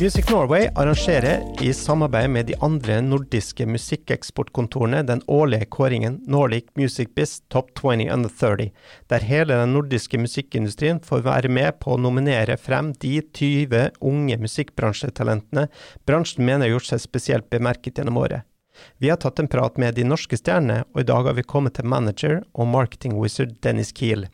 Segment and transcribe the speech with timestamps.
[0.00, 7.08] Music Norway arrangerer i samarbeid med de andre nordiske musikkeksportkontorene den årlige kåringen Nordic Music
[7.14, 8.70] Biz Top 20 Under 30,
[9.12, 14.40] der hele den nordiske musikkindustrien får være med på å nominere frem de 20 unge
[14.40, 15.66] musikkbransjetalentene
[16.08, 18.48] bransjen mener har gjort seg spesielt bemerket gjennom året.
[18.96, 21.76] Vi har tatt en prat med de norske stjernene, og i dag har vi kommet
[21.76, 24.30] til manager og marketing wizard Dennis Kiel.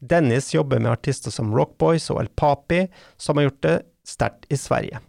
[0.00, 2.86] Dennis jobber med artister som Rockboys og El Papi,
[3.20, 5.00] som har gjort det sterkt i Sverige.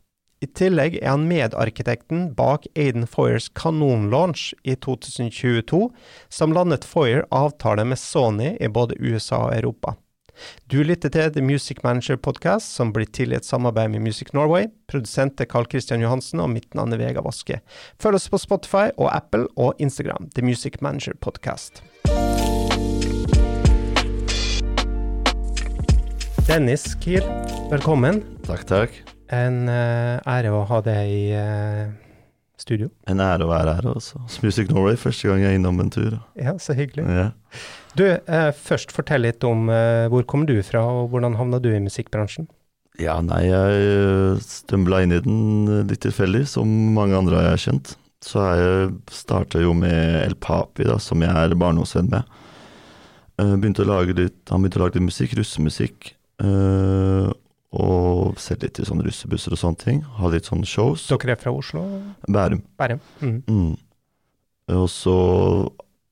[0.44, 5.88] I tillegg er han medarkitekten bak Aiden Foyers kanonlaunch i 2022,
[6.28, 9.96] som landet Foyer avtale med Sony i både USA og Europa.
[10.68, 14.34] Du lytter til The Music Manager Podcast, som blir til i et samarbeid med Music
[14.34, 14.68] Norway.
[14.90, 17.62] Produsent er Carl Christian Johansen, og mitt navn er Vega Vaske.
[18.02, 21.84] Følg oss på Spotify og Apple og Instagram, The Music Manager Podcast.
[26.50, 27.24] Dennis Kiel,
[27.72, 28.33] velkommen.
[28.44, 28.96] Takk, takk.
[29.32, 31.86] En uh, ære å ha deg i uh,
[32.60, 32.90] studio.
[33.08, 34.20] En ære å være her også.
[34.44, 36.18] Music Norway, første gang jeg er innom en tur.
[36.36, 37.06] Ja, så hyggelig.
[37.08, 37.30] Ja.
[37.96, 39.70] Du, uh, først fortell litt om
[40.12, 42.50] hvor kommer du fra, og hvordan havna du i musikkbransjen?
[43.00, 47.94] Ja, nei, jeg stømbla inn i den litt tilfeldig, som mange andre har jeg kjent.
[48.24, 52.36] Så jeg starta jo med El Papi, da, som jeg er barndomsvenn med.
[53.40, 56.12] Begynte å lage litt, han begynte å lage litt musikk, russemusikk.
[57.74, 60.04] Og selge litt i sånne russebusser og sånne ting.
[60.20, 61.08] Ha litt sånne shows.
[61.10, 61.82] Dere er fra Oslo?
[62.28, 62.62] Bærum.
[62.78, 63.02] Bærum.
[63.24, 63.40] Mm.
[63.50, 63.74] Mm.
[64.78, 65.16] Og så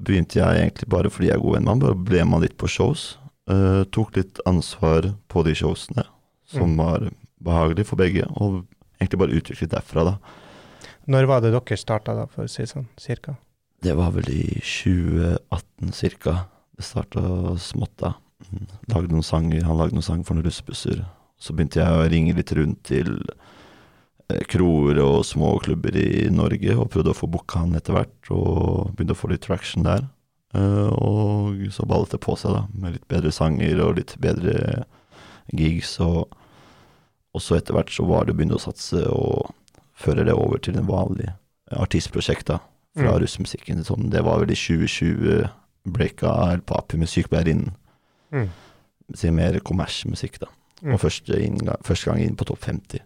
[0.02, 2.58] begynte jeg egentlig bare fordi jeg er god venn med ham, bare ble man litt
[2.60, 3.12] på shows.
[3.50, 6.06] Uh, tok litt ansvar på de showsene,
[6.50, 6.82] som mm.
[6.82, 7.08] var
[7.42, 8.64] behagelig for begge, og
[9.02, 10.90] egentlig bare utviklet derfra, da.
[11.12, 13.36] Når var det dere starta, da, for å si sånn, cirka?
[13.82, 16.36] Det var vel i 2018 cirka.
[16.78, 18.14] Det starta smått da.
[18.52, 18.68] Mm.
[18.94, 21.02] Lagde noen sanger, han lagde noen sanger for noen russebusser.
[21.42, 23.16] Så begynte jeg å ringe litt rundt til
[24.30, 28.18] eh, kroer og små klubber i Norge, og prøvde å få booka han etter hvert,
[28.34, 30.06] og begynte å få litt traction der.
[30.52, 34.84] Uh, og så ballet det på seg, da, med litt bedre sanger og litt bedre
[35.56, 35.96] gigs.
[36.04, 36.28] Og,
[37.32, 39.54] og så etter hvert så var det å begynne å satse og
[40.02, 41.32] føre det over til en vanlig
[41.72, 42.60] artistprosjekt, da,
[42.98, 43.20] fra mm.
[43.24, 43.84] russmusikken.
[43.88, 45.48] Sånn, det var vel i 2020
[45.92, 47.72] breaka El Papi med Sykepleierinnen.
[48.36, 48.50] Mm.
[49.36, 50.52] Mer kommersmusikk, da.
[50.82, 50.96] Mm.
[50.96, 53.04] Og første, inngang, første, gang inn på topp 50.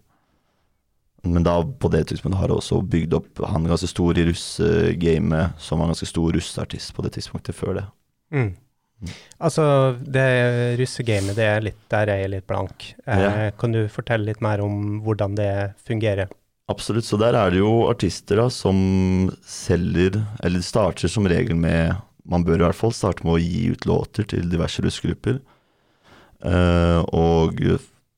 [1.25, 5.58] Men da, på det tidspunktet, har jeg også bygd opp Han ganske stor i russegamet,
[5.58, 7.85] som var ganske stor russeartist på det tidspunktet før det.
[8.35, 8.53] Mm.
[9.02, 9.12] Mm.
[9.44, 9.66] Altså,
[10.00, 10.25] det
[10.80, 12.91] russegamet, det er litt der jeg er litt blank.
[13.06, 13.52] Eh, ja.
[13.59, 15.52] Kan du fortelle litt mer om hvordan det
[15.88, 16.31] fungerer?
[16.72, 17.06] Absolutt.
[17.06, 18.78] Så der er det jo artister da, som
[19.46, 23.68] selger, eller starter som regel med Man bør i hvert fall starte med å gi
[23.69, 25.35] ut låter til diverse russegrupper.
[26.45, 27.61] Uh, og,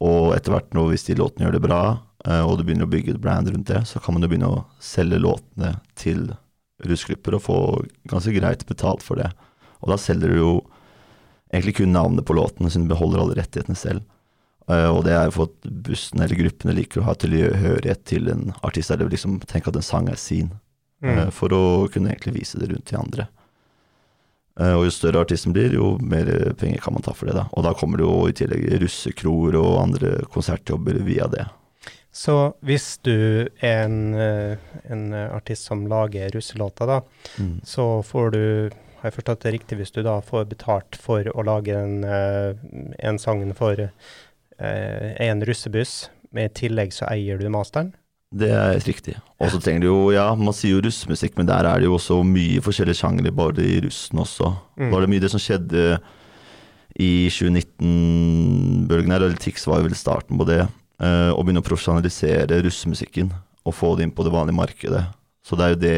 [0.03, 1.81] og, etter hvert, nå, hvis de låtene gjør det bra,
[2.27, 4.51] uh, og du begynner å bygge et brand rundt det, så kan man jo begynne
[4.51, 6.27] å selge låtene til
[6.87, 7.59] russegrupper og få
[8.11, 9.31] ganske greit betalt for det.
[9.81, 10.51] Og da selger du jo
[11.53, 14.03] egentlig kun navnet på låtene, siden du beholder alle rettighetene selv.
[14.67, 18.27] Uh, og det er jo for at bussen eller gruppene liker å ha tilhørighet til
[18.33, 20.51] en artist, eller liksom tenke at en sang er sin,
[21.05, 21.29] mm.
[21.31, 23.29] for å kunne egentlig vise det rundt til andre.
[24.59, 27.38] Eh, og jo større artisten blir, jo mer penger kan man ta for det.
[27.38, 27.45] da.
[27.53, 31.45] Og da kommer det jo i tillegg russekroer og andre konsertjobber via det.
[32.18, 34.57] Så hvis du er en, eh,
[34.90, 37.01] en artist som lager russelåter, da,
[37.38, 37.59] mm.
[37.63, 38.44] så får du
[38.97, 42.57] har jeg forstått det riktig hvis du da får betalt for å lage en, eh,
[43.06, 43.91] en sang for
[44.57, 47.91] en russebuss, men i tillegg så eier du masteren?
[48.27, 49.15] Det er riktig.
[49.39, 51.95] Og så trenger du jo, ja, man sier jo russmusikk, men der er det jo
[51.95, 54.51] også mye forskjellige sjangre, bare i russen også.
[54.75, 54.89] Mm.
[54.91, 55.85] Var det mye det som skjedde
[56.97, 60.63] i 2019-bølgen her, eller Tix var jo vel starten på det,
[61.03, 63.31] uh, å begynne å profesjonalisere russemusikken
[63.67, 65.03] og få det inn på det vanlige markedet.
[65.45, 65.97] Så det er jo det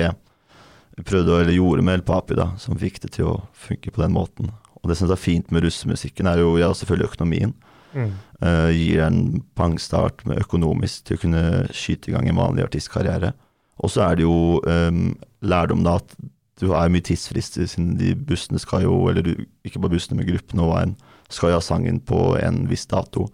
[0.99, 4.03] vi prøvde eller gjorde med El Papi, da, som fikk det til å funke på
[4.03, 4.51] den måten.
[4.83, 7.55] Og det som er fint med russemusikken, er jo ja, selvfølgelig økonomien.
[7.93, 8.11] Mm.
[8.43, 9.21] Uh, gir en
[9.57, 11.43] pangstart med økonomisk til å kunne
[11.75, 13.33] skyte i gang en vanlig artistkarriere.
[13.79, 16.15] Og så er det jo um, lærdom da at
[16.59, 20.27] du har mye tidsfrister, siden de bussene skal jo, eller du, ikke bare bussene, men
[20.27, 20.97] gruppene og veien,
[21.31, 23.29] skal jo ha sangen på en viss dato.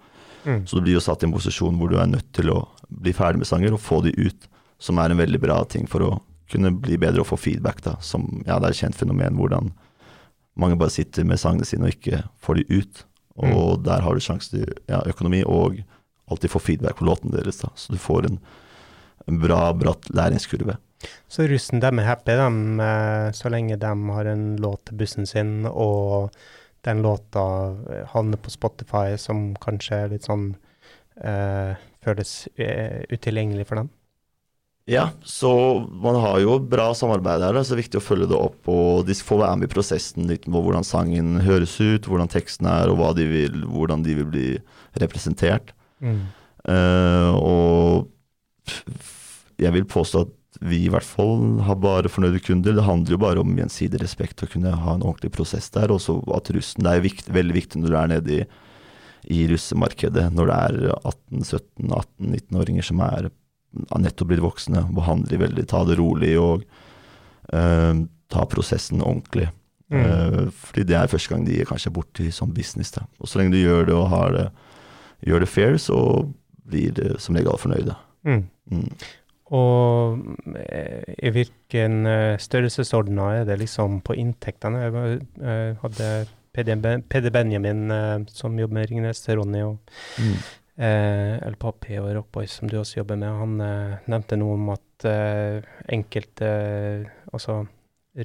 [0.46, 0.62] Mm.
[0.70, 3.16] Så du blir jo satt i en posisjon hvor du er nødt til å bli
[3.18, 4.46] ferdig med sanger og få de ut,
[4.78, 6.12] som er en veldig bra ting for å
[6.52, 7.96] kunne bli bedre og få feedback, da.
[8.06, 9.72] Som, ja, det er et kjent fenomen hvordan
[10.62, 13.06] mange bare sitter med sangene sine og ikke får de ut.
[13.36, 13.84] Og mm.
[13.88, 15.82] der har du sjanse til ja, økonomi og
[16.32, 17.60] alltid få feedback på låten deres.
[17.62, 17.72] Da.
[17.76, 18.40] Så du får en,
[19.28, 20.78] en bra, bratt læringskurve.
[21.30, 25.28] Så russen dem er happy, dem, eh, så lenge de har en låt til bussen
[25.30, 26.32] sin, og
[26.88, 27.44] den låta
[28.14, 30.54] havner på Spotify, som kanskje er litt sånn
[31.22, 33.90] eh, føles uh, utilgjengelig for dem?
[34.86, 35.50] Ja, så
[35.90, 37.58] man har jo bra samarbeid her.
[37.64, 38.60] Så det er viktig å følge det opp.
[38.70, 42.70] Og de får være med i prosessen litt med hvordan sangen høres ut, hvordan teksten
[42.70, 44.50] er, og de vil, hvordan de vil bli
[45.02, 45.74] representert.
[46.06, 46.20] Mm.
[46.70, 48.74] Uh, og
[49.62, 50.34] jeg vil påstå at
[50.66, 52.78] vi i hvert fall har bare fornøyde kunder.
[52.78, 55.90] Det handler jo bare om gjensidig respekt å kunne ha en ordentlig prosess der.
[55.94, 58.46] Og så at russen Det er viktig, veldig viktig når du er nede i,
[59.34, 63.32] i russemarkedet, når det er 18-17-18-19-åringer som er
[63.90, 66.64] har nettopp blitt voksne, behandle de veldig, ta det rolig og
[67.54, 67.94] uh,
[68.32, 69.50] ta prosessen ordentlig.
[69.94, 70.02] Mm.
[70.02, 72.94] Uh, fordi det er første gang de er kanskje borti sånn business.
[72.96, 73.06] Da.
[73.20, 74.48] Og så lenge du gjør det og har det,
[75.26, 76.00] gjør det fair, så
[76.66, 77.96] blir det som regel fornøyde.
[78.26, 78.44] Mm.
[78.74, 78.90] Mm.
[79.56, 82.08] Og eh, i hvilken
[82.42, 84.82] størrelsesorden er det liksom på inntektene?
[84.82, 86.10] Jeg hadde
[86.56, 87.94] PD Benjamin
[88.34, 89.78] som jobber med Ringnes, Ronny og
[90.18, 90.40] mm.
[90.76, 94.70] Eh, El Papi og Rockboys, som du også jobber med, han eh, nevnte noe om
[94.74, 95.58] at eh,
[95.96, 96.50] enkelte
[97.32, 97.54] altså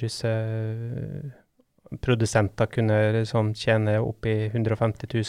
[0.03, 5.23] russeprodusenter kunne liksom tjene oppi 150 000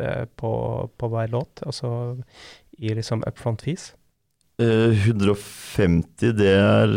[0.00, 0.52] eh, på,
[0.96, 1.88] på, hver låt, altså
[2.80, 3.84] i liksom upfront fees?
[4.56, 6.88] 150, det er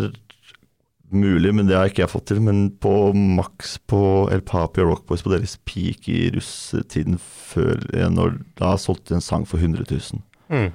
[1.13, 2.41] mulig, men det har ikke jeg fått til.
[2.43, 4.01] Men på maks på
[4.33, 7.81] El Papi og Rockboys på deres peak i russetiden før
[8.11, 10.21] når Da solgte de en sang for 100 000.
[10.51, 10.69] Mm.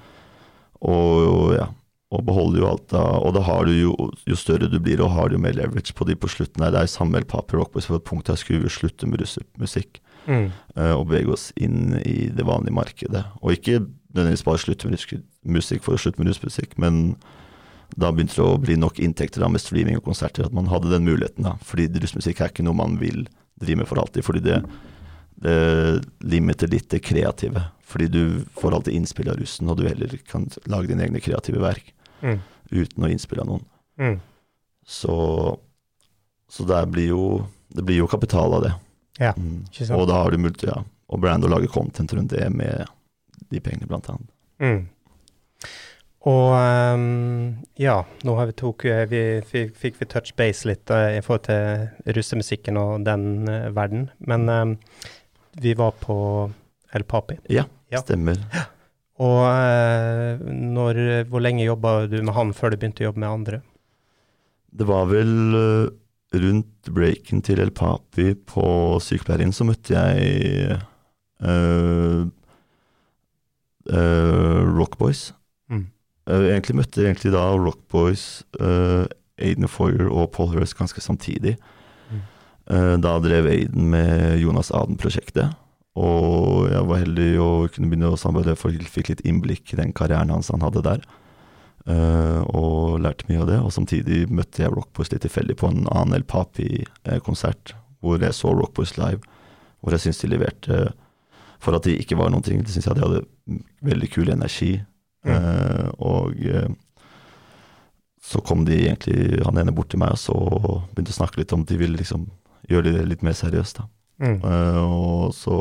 [0.82, 1.68] Og ja,
[2.12, 3.02] og beholder jo alt da.
[3.24, 3.92] Og da har du jo,
[4.28, 6.64] jo større du blir, og har du jo mer leverage på de på slutten.
[6.64, 6.72] her.
[6.74, 9.22] Det er samme El Papi og Rockboys på et punkt der skulle vi slutte med
[9.22, 10.02] russemusikk.
[10.26, 10.52] Mm.
[10.76, 13.24] Uh, og bevege oss inn i det vanlige markedet.
[13.40, 13.80] Og ikke
[14.12, 15.22] nødvendigvis bare slutte med
[15.56, 17.16] musikk for å slutte med russmusikk, men
[17.96, 20.92] da begynte det å bli nok inntekter da, med streaming og konserter, at man hadde
[20.92, 21.44] den muligheten.
[21.44, 23.26] da, Fordi russmusikk er ikke noe man vil
[23.60, 24.24] drive med for alltid.
[24.24, 24.60] Fordi det,
[25.44, 25.56] det
[26.24, 27.66] limiter litt det kreative.
[27.92, 28.22] Fordi du
[28.56, 31.92] får alltid innspill av russen, og du heller kan lage dine egne kreative verk
[32.22, 32.38] mm.
[32.72, 33.66] uten å innspille av noen.
[34.00, 34.16] Mm.
[34.88, 35.16] Så,
[36.48, 37.26] så blir jo
[37.72, 38.72] det blir jo kapital av det.
[39.18, 39.64] Ja, mm.
[39.96, 42.88] Og da har du multi, ja, og brand å lage content rundt det med
[43.52, 44.28] de pengene, blant annet.
[46.30, 50.90] Og um, ja, nå har vi tok, eh, vi, fikk, fikk vi touch base litt
[50.94, 54.06] uh, i forhold til russemusikken og den uh, verden.
[54.22, 54.76] Men um,
[55.58, 56.14] vi var på
[56.94, 57.40] El Papi.
[57.50, 58.04] Ja, ja.
[58.04, 58.38] stemmer.
[59.22, 63.30] Og uh, når, hvor lenge jobba du med han før du begynte å jobbe med
[63.30, 63.60] andre?
[64.72, 65.34] Det var vel
[66.32, 68.64] rundt breaken til El Papi på
[69.04, 70.80] sykepleien så møtte jeg
[73.92, 75.28] Rockboys.
[76.28, 79.08] Uh, egentlig møtte egentlig da Rockboys, uh,
[79.42, 81.56] Aiden Foyer og Paul Hurst ganske samtidig.
[82.12, 82.20] Mm.
[82.70, 85.56] Uh, da drev Aiden med Jonas Aden-prosjektet.
[85.98, 89.80] Og jeg var heldig å kunne begynne å samarbeide, for jeg fikk litt innblikk i
[89.82, 91.02] den karrieren hans han hadde der.
[91.82, 93.58] Uh, og lærte mye av det.
[93.60, 98.54] Og samtidig møtte jeg Rockboys litt tilfeldig på en annen El Papi-konsert, hvor jeg så
[98.54, 99.20] Rockboys live.
[99.82, 100.76] Hvor jeg syns de leverte
[101.62, 103.24] For at de ikke var noen ting, det syns jeg de hadde
[103.86, 104.76] veldig kul energi.
[105.22, 106.70] Uh, og uh,
[108.22, 110.36] så kom de egentlig, han ene bort til meg og så
[110.92, 112.28] begynte å snakke litt om de ville liksom
[112.70, 113.82] gjøre det litt mer seriøst.
[113.82, 113.88] da.
[114.22, 114.38] Mm.
[114.42, 115.56] Uh, og så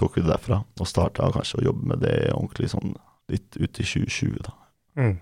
[0.00, 2.96] tok vi det derfra, og starta kanskje å jobbe med det ordentlig sånn
[3.30, 4.40] litt ut i 2020.
[4.42, 4.56] da.
[4.98, 5.14] Mm.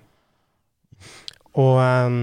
[1.61, 2.17] Og um,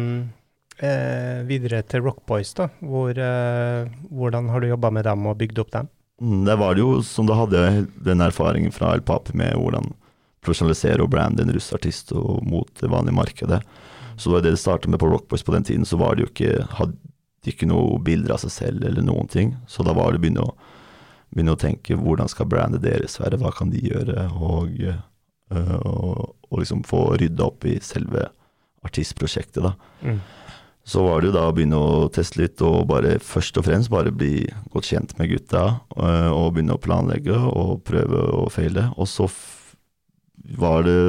[0.79, 2.69] eh, videre til Rockboys, da.
[2.79, 5.89] Hvor, eh, hvordan har du jobba med dem og bygd opp dem?
[6.21, 9.53] Mm, det var det jo som da hadde jeg den erfaringen fra El Papi med
[9.53, 9.91] hvordan
[10.47, 12.15] profesjonalisere og brande en russartist
[12.47, 13.61] mot det vanlige markedet.
[14.17, 15.85] Så det var det det starta med på Rockboys på den tiden.
[15.85, 16.97] Så var det jo ikke, hadde
[17.45, 19.53] de ikke noe bilder av seg selv eller noen ting.
[19.69, 20.55] Så da var det å begynne å,
[21.29, 26.33] begynne å tenke hvordan skal brandet deres være, hva kan de gjøre, og, øh, og,
[26.49, 28.25] og liksom få rydda opp i selve
[28.87, 29.75] artistprosjektet, da.
[30.01, 30.19] Mm.
[30.87, 33.91] Så var det jo da å begynne å teste litt, og bare først og fremst
[33.91, 35.63] bare bli godt kjent med gutta.
[35.97, 38.85] Og, og begynne å planlegge og prøve og feile.
[38.95, 39.27] Og så
[40.55, 41.01] var det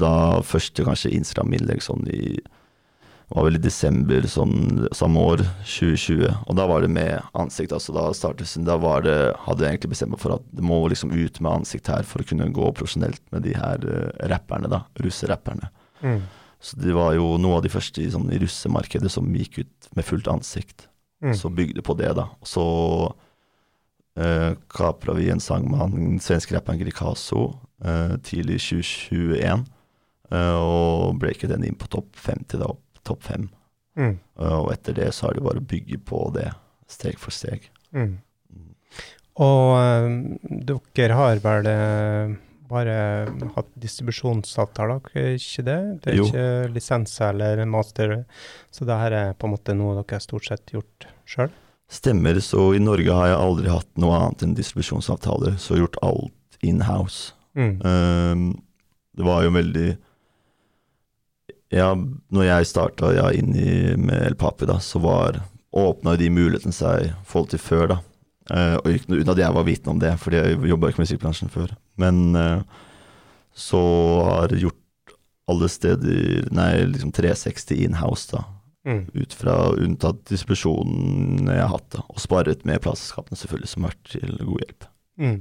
[0.00, 2.40] da første kanskje Instagram-innlegg sånn i
[3.30, 6.24] var vel i desember sånn, samme år, 2020.
[6.50, 7.72] Og da var det med ansikt.
[7.76, 9.16] altså Da startet, da var det,
[9.46, 12.22] hadde jeg egentlig bestemt meg for at det må liksom ut med ansikt her for
[12.22, 14.82] å kunne gå profesjonelt med de her uh, rapperne, da.
[14.98, 15.70] Russerapperne.
[16.02, 16.24] Mm.
[16.60, 20.08] Så det var jo noe av de første sånn, i russemarkedet som gikk ut med
[20.10, 20.88] fullt ansikt.
[21.22, 21.36] Mm.
[21.38, 22.26] Så bygde på det, da.
[22.42, 22.64] Så
[24.20, 27.46] uh, kapra vi en sang med han svenske rapperen Grikaso
[27.84, 29.64] uh, tidlig 2021.
[30.30, 32.70] Uh, eh, og breaket den inn på topp 50, da,
[33.06, 33.48] topp 5.
[33.98, 34.18] Mm.
[34.46, 36.52] Og etter det så har det bare å bygge på det,
[36.90, 37.66] steg for steg.
[37.90, 38.20] Mm.
[38.54, 38.68] Mm.
[39.42, 41.42] Og dere har vel
[42.70, 42.94] bare
[43.56, 45.80] hatt distribusjonsavtaler, er ikke det?
[46.04, 46.28] Det er Jo.
[46.28, 48.24] ikke lisenser eller master,
[48.70, 51.50] så det her er på en måte noe dere har stort sett gjort sjøl?
[51.90, 56.60] Stemmer, så i Norge har jeg aldri hatt noe annet enn distribusjonsavtaler, så gjort alt
[56.62, 57.32] in-house.
[57.58, 57.72] Mm.
[57.82, 58.44] Um,
[59.18, 59.88] det var jo veldig
[61.74, 61.88] Ja,
[62.30, 65.40] når jeg starta ja, inn i med El Papi, da, så var
[65.74, 67.98] åpna de mulighetene seg forhold til før, da.
[68.50, 71.02] Uh, og ikke noe uten at jeg var vitende om det, fordi jeg jobba ikke
[71.02, 71.74] med musikkbransjen før.
[72.02, 72.62] Men uh,
[73.54, 73.82] så
[74.30, 75.16] har jeg gjort
[75.50, 78.44] alle steder Nei, liksom 360 in-house, da.
[78.88, 79.02] Mm.
[79.12, 82.00] Ut fra unntatt distribusjonen jeg har hatt.
[82.08, 84.88] Og sparet med plateselskapene, selvfølgelig, som har vært til god hjelp.
[85.20, 85.40] Mm.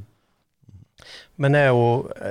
[1.39, 1.83] Men jo,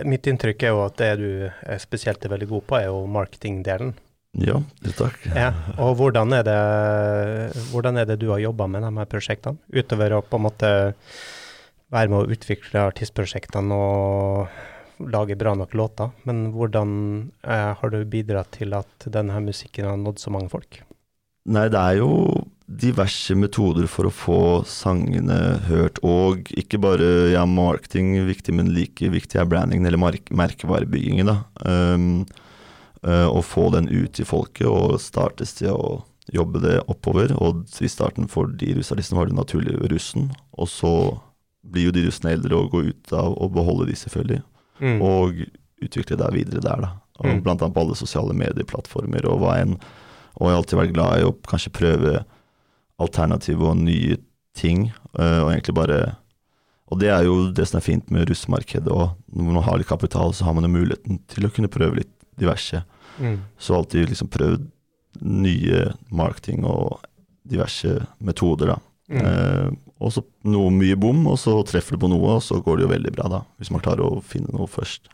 [0.05, 3.07] mitt inntrykk er jo at det du er spesielt er veldig god på, er jo
[3.09, 3.95] marketingdelen.
[4.37, 4.61] Ja,
[4.99, 5.17] takk.
[5.33, 5.51] Ja.
[5.81, 6.59] Og hvordan er det,
[7.73, 9.59] hvordan er det du har jobba med de her prosjektene?
[9.73, 10.73] Utover å på en måte
[11.89, 16.13] være med å utvikle artistprosjektene og lage bra nok låter.
[16.29, 16.93] Men hvordan
[17.43, 20.83] eh, har du bidratt til at denne musikken har nådd så mange folk?
[21.47, 27.47] Nei, det er jo diverse metoder for å få sangene hørt, og ikke bare ja,
[27.49, 31.39] marketing viktig, men like viktig er brandingen, eller mark merkevarebyggingen, da.
[31.65, 32.27] Um,
[33.07, 36.03] uh, å få den ut til folket, og startes til å
[36.35, 37.33] jobbe det oppover.
[37.41, 40.93] Og i starten for de russartistene var det naturlig russen, og så
[41.65, 44.43] blir jo de russene eldre og går ut av å beholde de, selvfølgelig,
[44.79, 45.01] Mm.
[45.03, 45.41] og
[45.83, 46.91] utvikle det videre der, da.
[47.19, 47.41] Og Mm.
[47.43, 49.79] Blant annet på alle sosiale medieplattformer, og hva enn.
[50.39, 52.15] Og jeg har alltid vært glad i å kanskje prøve
[53.03, 54.19] alternative og nye
[54.59, 56.17] ting, eh, og egentlig bare
[56.89, 59.11] Og det er jo det som er fint med russemarkedet òg.
[59.37, 62.15] Når man har litt kapital, så har man jo muligheten til å kunne prøve litt
[62.41, 62.81] diverse.
[63.21, 63.43] Mm.
[63.61, 64.65] Så alltid liksom prøvd
[65.21, 67.03] nye marketing og
[67.45, 68.79] diverse metoder, da.
[69.13, 69.21] Mm.
[69.21, 69.69] Eh,
[70.01, 72.87] og så noe mye bom, og så treffer du på noe, og så går det
[72.87, 73.43] jo veldig bra, da.
[73.59, 75.11] Hvis man klarer å finne noe først.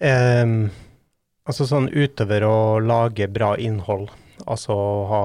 [0.00, 0.70] Em,
[1.46, 4.10] altså sånn utover å lage bra innhold,
[4.46, 5.22] altså å ha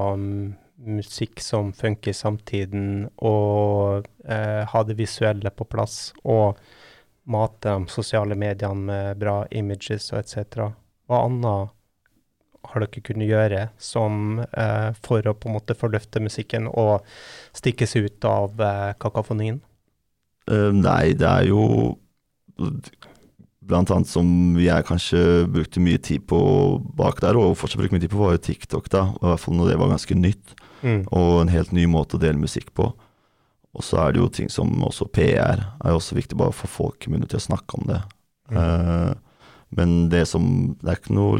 [0.81, 6.61] musikk som funker i samtiden, og eh, ha det visuelle på plass, og
[7.31, 10.71] mate de sosiale mediene med bra images og etc.
[11.09, 11.77] Hva annet
[12.71, 17.05] har dere kunnet gjøre som eh, for å på en måte forløfte musikken og
[17.57, 19.61] stikkes ut av eh, kakofonien?
[20.49, 21.91] Uh, nei, det er jo
[23.61, 24.27] Blant annet som
[24.57, 25.19] jeg kanskje
[25.53, 26.39] brukte mye tid på
[26.97, 29.03] bak der, og fortsatt bruker mye tid på, var jo TikTok, da.
[29.21, 31.03] I hvert fall når det var ganske nytt, Mm.
[31.13, 32.87] og en helt ny måte å dele musikk på.
[33.77, 36.67] Og så er det jo ting som også PR er jo også viktig, bare for
[36.67, 37.99] folk i munnen til å snakke om det.
[38.49, 38.57] Mm.
[38.57, 39.13] Uh,
[39.77, 41.37] men det som Det er ikke noe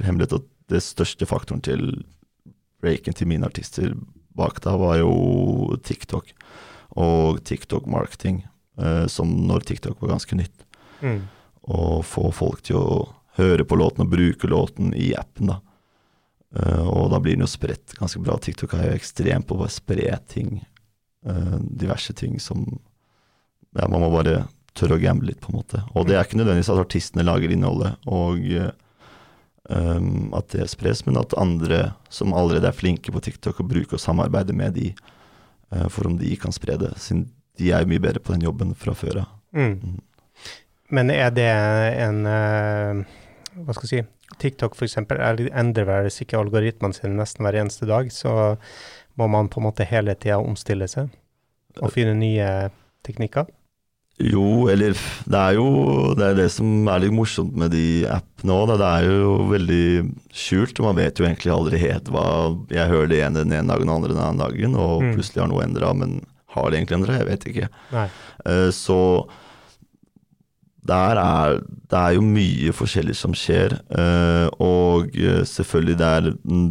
[0.00, 2.04] hemmelighet at det største faktoren til
[2.80, 3.92] breaken til mine artister
[4.34, 6.30] bak da, var jo TikTok.
[6.96, 8.44] Og TikTok-marketing,
[8.78, 10.64] uh, som når TikTok var ganske nytt.
[11.02, 11.24] Mm.
[11.64, 12.96] Og få folk til å
[13.38, 15.60] høre på låten og bruke låten i appen, da.
[16.54, 18.36] Uh, og da blir den jo spredt ganske bra.
[18.38, 20.60] TikTok er jo ekstremt på å bare spre ting.
[21.26, 22.66] Uh, diverse ting som
[23.74, 24.44] Ja, man må bare
[24.78, 25.80] tørre å gamble litt, på en måte.
[25.98, 28.68] Og det er ikke nødvendigvis at artistene lager innholdet, og uh,
[29.66, 33.98] um, at det spres, men at andre som allerede er flinke på TikTok, og bruker
[33.98, 34.92] og samarbeider med de,
[35.90, 36.92] for om de kan spre det.
[37.02, 37.24] Siden
[37.58, 39.32] de er jo mye bedre på den jobben fra før av.
[39.58, 39.96] Mm.
[40.90, 41.48] Men er det
[42.04, 43.04] en eh,
[43.64, 44.10] Hva skal jeg si
[44.40, 44.96] TikTok f.eks.
[44.98, 48.56] endrer vel ikke algoritmene sine nesten hver eneste dag, så
[49.16, 51.12] må man på en måte hele tida omstille seg
[51.80, 52.48] og finne nye
[53.06, 53.46] teknikker.
[54.22, 54.94] Jo, eller
[55.26, 55.68] det er jo
[56.18, 58.74] det, er det som er litt morsomt med de appene òg.
[58.78, 59.86] Det er jo veldig
[60.34, 62.26] skjult, man vet jo egentlig aldri helt hva
[62.74, 65.14] Jeg hører det ene den ene dagen og den andre den andre dagen, og Mm.
[65.14, 66.20] plutselig har noe endra, men
[66.54, 67.18] har det egentlig endra?
[67.18, 67.68] Jeg vet ikke.
[67.92, 68.08] Nei.
[68.46, 68.98] Eh, Så
[70.84, 76.26] der er det er jo mye forskjellig som skjer, eh, og eh, selvfølgelig det er
[76.42, 76.66] mm,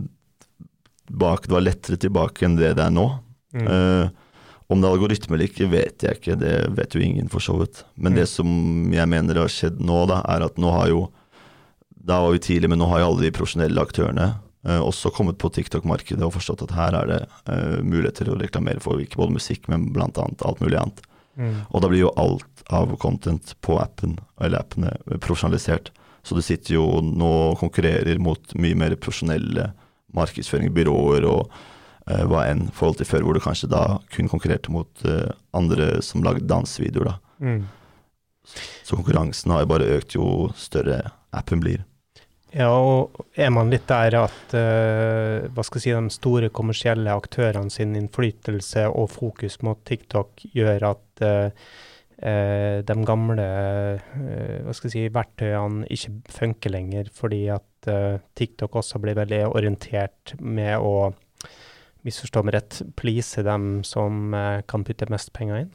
[1.14, 3.08] bak, Det var lettere tilbake enn det det er nå.
[3.54, 3.66] Mm.
[3.68, 4.06] Eh,
[4.72, 6.38] om det er algoritme eller ikke, vet jeg ikke.
[6.40, 7.84] Det vet jo ingen, for så vidt.
[7.96, 8.18] Men Mm.
[8.18, 8.48] det som
[8.94, 11.12] jeg mener har skjedd nå, da, er at nå har jo
[12.04, 14.26] Da var vi tidlig, men nå har jo alle de profesjonelle aktørene
[14.68, 19.22] også kommet på TikTok-markedet og forstått at her er det muligheter å reklamere for ikke
[19.22, 21.00] både musikk, men annet alt mulig annet.
[21.40, 21.64] Mm.
[21.70, 25.92] Og da blir jo alt av content på appen, eller appene profesjonalisert.
[26.24, 29.72] Så du sitter jo nå og konkurrerer mot mye mer profesjonelle
[30.16, 31.48] markedsføringsbyråer og
[32.08, 35.32] eh, hva enn, i forhold til før, hvor du kanskje da kun konkurrerte mot eh,
[35.58, 37.18] andre som lagde dansevideoer, da.
[37.44, 37.64] Mm.
[38.84, 40.28] Så konkurransen har jo bare økt jo
[40.60, 41.02] større
[41.34, 41.84] appen blir.
[42.54, 47.16] Ja, og er man litt der at uh, hva skal jeg si, de store kommersielle
[47.18, 51.68] aktørene sin innflytelse og fokus mot TikTok gjør at eh,
[52.22, 57.70] eh, de gamle eh, hva skal jeg si, verktøyene ikke funker lenger, fordi at
[58.40, 61.12] TikTok også blir veldig orientert med å,
[62.08, 64.32] misforstå meg rett, please dem som
[64.68, 65.74] kan putte mest penger inn?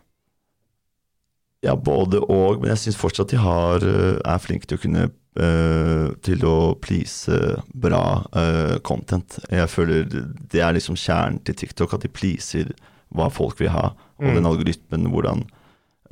[1.64, 6.44] Ja, både og, men jeg syns fortsatt de har, er flinke til å kunne til
[6.48, 7.36] å please
[7.70, 8.00] bra
[8.34, 9.36] uh, content.
[9.46, 12.72] Jeg føler det er liksom kjernen til TikTok, at de pleaser
[13.14, 13.92] hva folk vil ha.
[14.18, 14.34] Og mm.
[14.36, 15.44] den algoritmen, hvordan,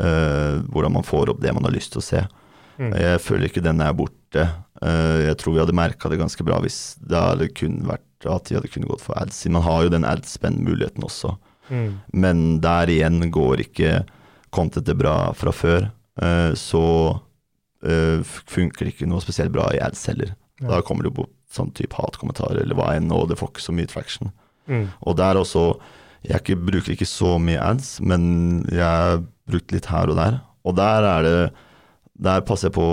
[0.00, 2.22] uh, hvordan, man får opp det man har lyst til å se.
[2.76, 2.92] Mm.
[2.92, 4.42] Jeg føler ikke den er borte.
[4.84, 8.56] jeg tror vi hadde merka det ganske bra hvis det hadde kun vært at de
[8.58, 9.38] hadde kunnet gått for ads.
[9.48, 11.34] Man har jo den ad-spend-muligheten også.
[11.68, 11.98] Mm.
[12.12, 13.92] Men der igjen går ikke
[14.54, 15.88] contentet bra fra før,
[16.22, 16.84] uh, så
[17.16, 20.34] uh, funker det ikke noe spesielt bra i ads heller.
[20.60, 20.76] Ja.
[20.76, 23.66] Da kommer det jo på sånn type hatkommentarer eller hva enn, og det får ikke
[23.66, 24.32] så mye traction.
[24.66, 24.88] Mm.
[25.06, 25.68] Og der også
[26.26, 30.40] Jeg ikke, bruker ikke så mye ads, men jeg har brukt litt her og der.
[30.66, 31.38] Og der er det
[32.16, 32.86] Der passer jeg på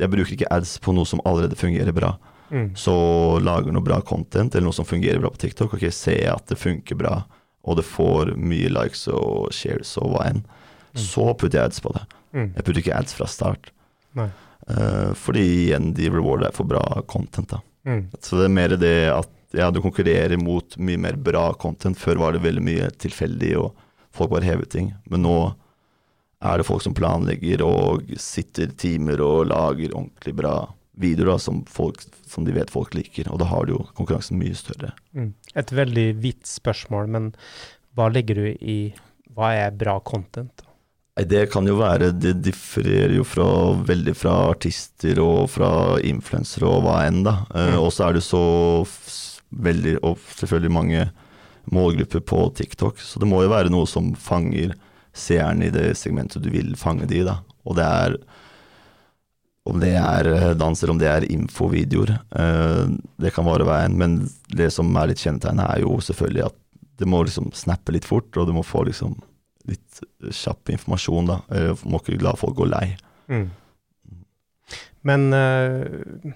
[0.00, 2.16] Jeg bruker ikke ads på noe som allerede fungerer bra.
[2.50, 2.72] Mm.
[2.74, 2.94] Så
[3.42, 6.48] lager noe bra content, eller noe som fungerer bra på TikTok, ok, ser jeg at
[6.50, 7.24] det funker bra,
[7.64, 10.44] og det får mye likes og shares og hva enn,
[10.94, 11.02] Mm.
[11.02, 12.02] Så putter jeg ads på det.
[12.34, 12.50] Mm.
[12.54, 13.70] Jeg putter ikke ads fra start.
[14.14, 17.50] Uh, fordi igjen, de rewarder for bra content.
[17.50, 17.58] da.
[17.84, 18.04] Mm.
[18.22, 21.98] Så det er mer det at ja, du konkurrerer mot mye mer bra content.
[21.98, 23.74] Før var det veldig mye tilfeldig, og
[24.14, 24.92] folk bare hever ting.
[25.10, 25.38] Men nå
[26.44, 30.56] er det folk som planlegger og sitter timer og lager ordentlig bra
[31.00, 33.30] videoer da, som, folk, som de vet folk liker.
[33.32, 34.92] Og da har du jo konkurransen mye større.
[35.16, 35.32] Mm.
[35.54, 37.32] Et veldig vidt spørsmål, men
[37.94, 38.78] hva legger du i
[39.34, 40.62] hva er bra content?
[41.14, 43.46] Det kan jo være Det differerer jo fra,
[43.86, 45.70] veldig fra artister og fra
[46.02, 47.36] influensere og hva enn, da.
[47.50, 47.74] Mm.
[47.74, 48.42] Uh, og så er det så
[49.50, 51.04] veldig, og selvfølgelig mange
[51.72, 54.74] målgrupper på TikTok, så det må jo være noe som fanger
[55.14, 57.36] seeren i det segmentet du vil fange de i.
[57.64, 58.18] Og det er
[59.64, 62.82] om det er danser, dans eller om det er infovideoer, eh,
[63.16, 63.94] det kan være veien.
[63.96, 64.18] Men
[64.52, 66.58] det som er litt kjennetegnet, er jo selvfølgelig at
[67.00, 69.16] det må liksom snappe litt fort, og du må få liksom
[69.64, 71.38] litt kjapp informasjon, da.
[71.48, 72.90] Du må ikke la folk gå lei.
[73.32, 73.48] Mm.
[75.08, 76.34] Men uh,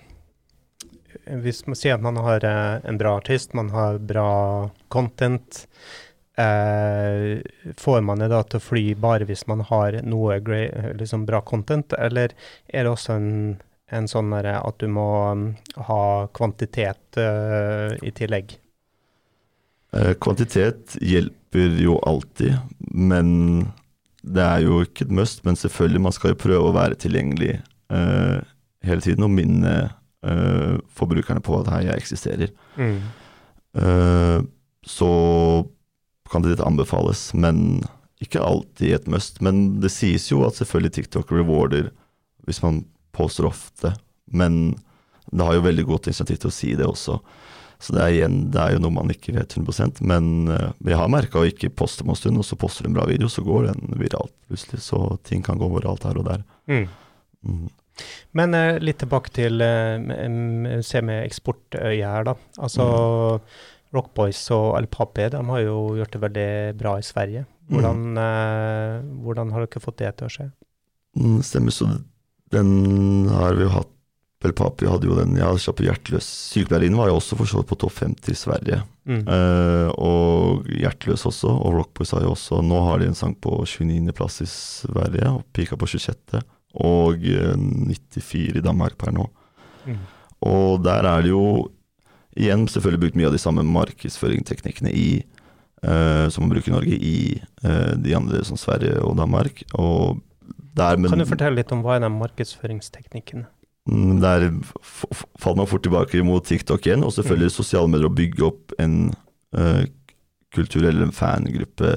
[1.42, 5.66] hvis man sier at man har uh, en bra artist, man har bra content,
[6.38, 7.40] eh,
[7.76, 10.38] får man det da til å fly bare hvis man har noe
[10.96, 12.34] liksom bra content, eller
[12.68, 13.32] er det også en,
[13.90, 15.44] en sånn at du må um,
[15.88, 18.56] ha kvantitet i tillegg?
[20.20, 22.58] kvantitet hjelper jo alltid,
[22.92, 23.28] men
[24.22, 25.44] det er jo ikke et must.
[25.44, 27.58] Men selvfølgelig, man skal jo prøve å være tilgjengelig
[27.92, 28.40] uh,
[28.86, 29.74] hele tiden og minne
[30.26, 32.54] uh, forbrukerne på at her jeg eksisterer.
[32.78, 33.00] Mm.
[33.78, 34.40] Uh,
[34.86, 35.10] så
[36.30, 37.82] kan det anbefales, men
[38.22, 39.40] ikke alltid et must.
[39.44, 41.92] Men det sies jo at selvfølgelig TikTok rewarder
[42.48, 43.92] hvis man poster ofte,
[44.26, 44.78] men
[45.30, 47.18] det har jo veldig godt initiativ til å si det også.
[47.78, 50.96] Så det er, igjen, det er jo noe man ikke vet 100% men jeg vi
[50.98, 53.28] har merka å ikke poste på en stund, og så poster du en bra video,
[53.30, 54.80] så går den viralt plutselig.
[54.82, 56.42] Så ting kan gå overalt her og der.
[56.66, 56.88] Mm.
[57.46, 57.68] Mm.
[58.38, 62.36] Men eh, litt tilbake til eh, se med eksportøye her, da.
[62.60, 63.50] Altså mm.
[63.96, 67.46] Rockboys og El Papi de har jo gjort det veldig bra i Sverige.
[67.68, 70.46] Hvordan, uh, hvordan har dere fått det til å skje?
[71.20, 71.88] Mm, stemmer, så
[72.52, 73.94] den har vi jo hatt
[74.46, 76.26] El Papi hadde jo den ja, kjappe hjerteløs.
[76.52, 78.76] Sykepleierinnen var jo også for så vidt på topp 50 i Sverige.
[79.08, 79.24] Mm.
[79.34, 83.56] Eh, og Hjerteløs også, og Rockboys har jo også Nå har de en sang på
[83.64, 86.38] 29.-plass i Sverige, og Pika på 26.,
[86.76, 89.26] og uh, eh, 94 i Danmark per nå.
[89.86, 89.98] Mm.
[90.48, 91.68] Og der er det jo
[92.38, 95.08] igjen selvfølgelig brukt mye av de samme markedsføringsteknikkene i
[95.82, 97.18] uh, som man bruker i Norge, i
[97.98, 99.64] de andre som Sverige og Danmark.
[99.74, 100.20] Og
[100.78, 103.48] der, men, kan du fortelle litt om hva er de markedsføringsteknikkene?
[103.88, 104.50] Mm, der
[105.40, 107.56] faller man fort tilbake mot TikTok igjen, og selvfølgelig mm.
[107.56, 108.98] sosiale medier å bygge opp en
[109.56, 109.82] uh,
[110.54, 111.94] kultur eller en fangruppe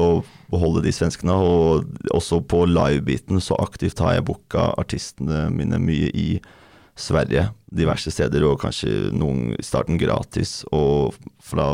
[0.00, 1.34] og beholde de svenskene.
[1.34, 6.28] Og også på live-biten så aktivt har jeg booka artistene mine mye i
[6.94, 11.72] Sverige, diverse steder, og kanskje noen i starten gratis, og fra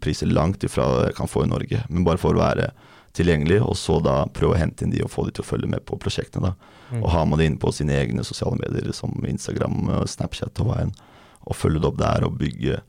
[0.00, 2.70] priser langt ifra jeg kan få i Norge, men bare for å være
[3.16, 5.68] tilgjengelig, og så da prøve å hente inn de og få de til å følge
[5.72, 6.52] med på prosjektene.
[6.52, 6.72] da.
[6.92, 7.02] Mm.
[7.02, 10.82] Og ha med det inne på sine egne sosiale medier som Instagram, Snapchat og hva
[10.84, 10.92] enn,
[11.46, 12.80] og følge det opp der og bygge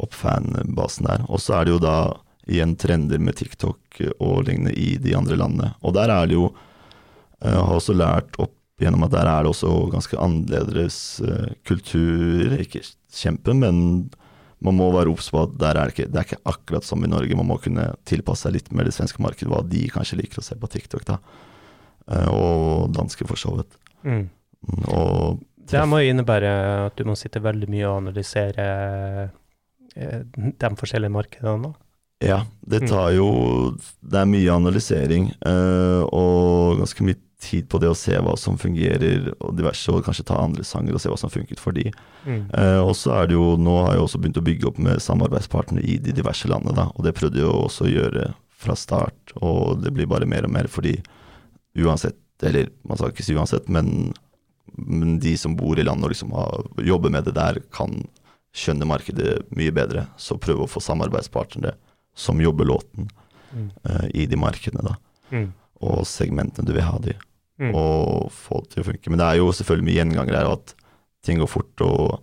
[0.00, 1.24] opp fanbasen der.
[1.28, 1.96] Og så er det jo da
[2.50, 5.72] igjen trender med TikTok og lignende i de andre landene.
[5.86, 6.50] Og der er det jo
[7.40, 12.52] Jeg har også lært opp gjennom at der er det også ganske annerledes uh, kultur.
[12.60, 12.82] Ikke
[13.16, 14.10] kjempe, men
[14.60, 17.04] man må være obs på at der er det, ikke, det er ikke akkurat som
[17.04, 17.36] i Norge.
[17.36, 20.44] Man må kunne tilpasse seg litt mer det svenske markedet, hva de kanskje liker å
[20.44, 21.06] se på TikTok.
[21.08, 21.16] da.
[22.12, 23.78] eh, og danske for så vidt.
[24.04, 24.26] Mm.
[24.92, 26.52] Og Det må jo innebære
[26.90, 28.66] at du må sitte veldig mye og analysere
[29.96, 31.70] eh, de forskjellige markedene.
[31.70, 31.89] da.
[32.20, 32.88] Ja, det Mm.
[32.88, 38.12] tar jo Det er mye analysering uh, og ganske mye tid på det å se
[38.20, 41.58] hva som fungerer og diverse, og kanskje ta andre sanger og se hva som funket
[41.58, 41.86] for de.
[42.26, 42.50] Mm.
[42.52, 45.00] Uh, og så er det jo, Nå har jeg også begynt å bygge opp med
[45.00, 49.32] samarbeidspartnere i de diverse landene, da, og det prøvde jeg også å gjøre fra start,
[49.40, 50.98] og det blir bare mer og mer fordi
[51.80, 54.12] uansett, eller man skal ikke si uansett, men,
[54.76, 58.02] men de som bor i landet og liksom har, jobber med det der, kan
[58.52, 60.08] skjønne markedet mye bedre.
[60.18, 61.72] Så prøve å få samarbeidspartnere
[62.14, 63.08] som jobber låten
[63.52, 63.70] Mm.
[63.84, 64.94] uh, i de markedene, da,
[65.32, 65.52] Mm.
[65.82, 67.14] og segmentene du vil ha de
[67.58, 67.74] Mm.
[67.74, 69.10] og få det til å funke.
[69.10, 70.74] Men det er jo selvfølgelig mye gjenganger her, at
[71.22, 72.22] ting går fort, og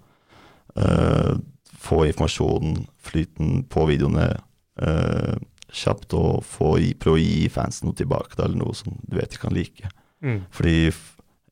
[0.78, 1.36] uh,
[1.76, 4.38] få informasjonen, flyten på videoene
[4.82, 5.36] uh,
[5.72, 9.30] kjapt, og få prøve å gi fansen noe tilbake, da, eller noe som du vet
[9.32, 9.90] de kan like.
[10.24, 10.46] Mm.
[10.50, 10.94] Fordi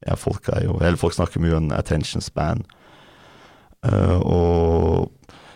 [0.08, 2.64] ja, folk er jo Eller folk snakker mye om attention span.
[3.84, 5.12] Og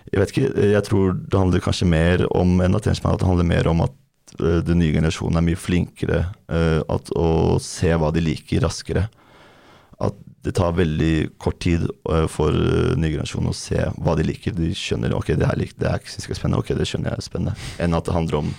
[0.10, 3.48] jeg vet ikke, jeg tror det handler kanskje mer om enn attention at det handler
[3.50, 3.94] mer om at
[4.40, 9.06] uh, den nye generasjonen er mye flinkere uh, at, å se hva de liker, raskere.
[10.00, 14.56] At det tar veldig kort tid uh, for nye generasjonen å se hva de liker.
[14.58, 17.28] De skjønner ok, det her lik, det er ikke spennende, ok, det skjønner jeg er
[17.28, 17.70] spennende.
[17.84, 18.54] Enn at det handler om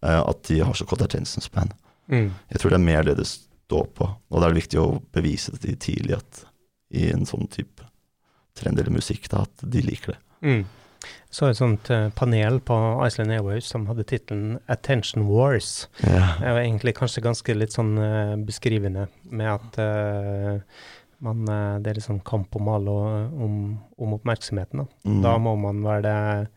[0.00, 1.68] at de har så kort attention span.
[2.08, 2.30] Mm.
[2.48, 4.94] Jeg tror det er mer det det står på, og da er det viktig å
[5.12, 6.40] bevise det tidlig at
[6.96, 7.84] i en sånn type
[8.56, 10.20] trend eller musikk, da, at de liker det.
[10.40, 10.62] Mm.
[11.30, 15.86] Så et sånt eh, panel på Iceland Airways som hadde tittelen 'Attention Wars'.
[16.04, 16.36] Ja.
[16.40, 20.60] Det var egentlig kanskje ganske litt sånn eh, beskrivende, med at uh,
[21.20, 21.44] man,
[21.82, 23.54] det er litt sånn kamp om, alle, og- om,
[23.98, 24.82] om oppmerksomheten.
[24.84, 24.86] Da.
[25.04, 25.22] Mm.
[25.22, 26.48] da må man være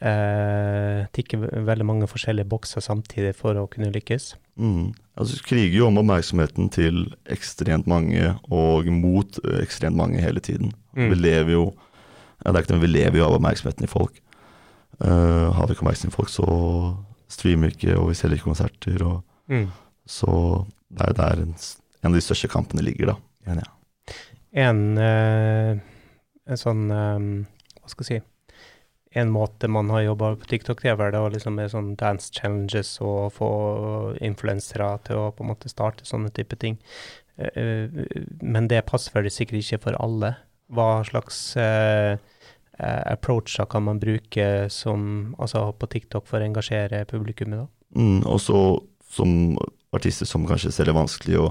[0.00, 4.34] eh, tikke veldig mange forskjellige bokser samtidig for å kunne lykkes.
[4.60, 4.92] Mm.
[5.16, 10.72] Altså, kriger jo om oppmerksomheten til ekstremt mange, og mot ekstremt mange hele tiden.
[10.96, 11.10] Mm.
[11.10, 11.64] Vi lever jo
[12.44, 14.20] det er ikke noe, vi lever jo av oppmerksomheten i folk.
[15.02, 16.46] Uh, har vi ikke oppmerksomhet i folk, så
[17.32, 19.02] streamer vi ikke, og vi selger ikke konserter.
[19.06, 19.68] Og, Mm.
[20.06, 21.52] så det er der en,
[22.02, 23.14] en av de største kampene ligger, da.
[23.46, 23.72] mener ja.
[24.66, 25.78] En, uh,
[26.50, 27.26] en sånn eh,
[27.82, 31.28] Hva skal jeg si En måte man har jobba på TikTok, det er vel å
[31.30, 33.50] liksom med sånn dance challenges og få
[34.20, 36.76] influensere til å på en måte starte sånne type ting.
[37.38, 37.86] Uh,
[38.42, 40.34] men det passer vel sikkert ikke for alle.
[40.72, 42.16] Hva slags eh,
[42.78, 48.00] eh, approacher kan man bruke som, altså på TikTok for å engasjere publikummet, da?
[48.00, 48.60] Mm, og så
[49.16, 49.56] som
[49.94, 51.50] artister som kanskje selv er vanskelig å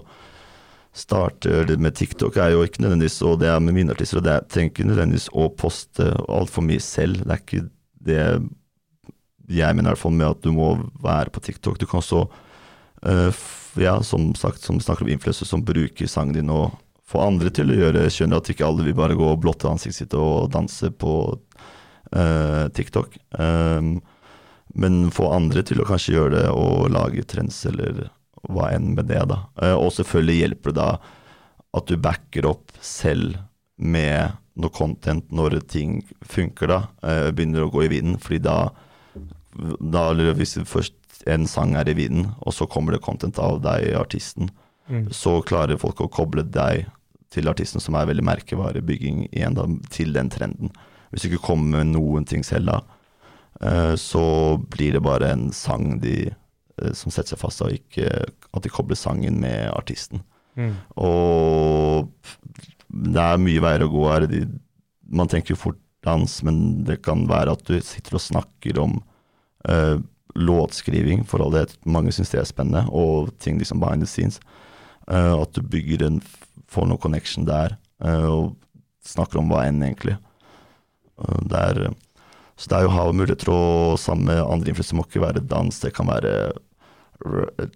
[0.96, 4.36] starte med TikTok, er jo ikke nødvendigvis, og det er med mine artister, og det
[4.36, 7.26] er, trenger ikke nødvendigvis å poste altfor mye selv.
[7.26, 7.66] Det er ikke
[8.06, 8.22] det
[9.52, 10.70] jeg mener i hvert fall med at du må
[11.04, 11.78] være på TikTok.
[11.82, 12.24] Du kan også,
[13.06, 13.44] eh,
[13.82, 16.72] ja, som sagt, som snakker om influensere som bruker sangen din og
[17.06, 20.06] få andre til å gjøre, skjønner at ikke alle vil bare gå og blotte ansiktet
[20.06, 23.18] sitt og danse på uh, TikTok.
[23.38, 24.00] Um,
[24.76, 28.08] men få andre til å kanskje gjøre det og lage trends eller
[28.50, 29.44] hva enn med det, da.
[29.62, 30.90] Uh, og selvfølgelig hjelper det da
[31.76, 33.38] at du backer opp selv
[33.76, 36.82] med noe content når ting funker, da.
[37.06, 38.60] Uh, begynner å gå i vinden, fordi da,
[39.80, 43.94] da Hvis først en sang er i vinden, og så kommer det content av deg,
[44.00, 44.50] artisten,
[44.86, 45.10] Mm.
[45.10, 46.86] så klarer folk å koble deg
[47.36, 50.72] til artisten, som er veldig merkevarebygging igjen, da, til den trenden.
[51.12, 52.80] Hvis du ikke kommer med noen ting selv da,
[53.62, 54.26] eh, så
[54.72, 58.72] blir det bare en sang de, eh, som setter seg fast, og ikke at de
[58.72, 60.24] kobler sangen med artisten.
[60.56, 60.74] Mm.
[61.04, 62.10] Og
[62.90, 64.28] det er mye veier å gå her.
[65.12, 69.00] Man tenker jo fort dans, men det kan være at du sitter og snakker om
[69.68, 69.98] uh,
[70.36, 74.40] låtskriving, for all det mange syns det er spennende, og ting liksom behind the scenes.
[75.10, 76.22] Uh, at du bygger en,
[76.72, 78.56] får noe connection der, eh, og
[79.06, 80.18] snakker om hva enn, egentlig.
[81.22, 81.82] Eh, det er,
[82.56, 83.64] så det er jo å ha muligheter å
[84.02, 86.36] sammen med andre influensere, må ikke være dans, det kan være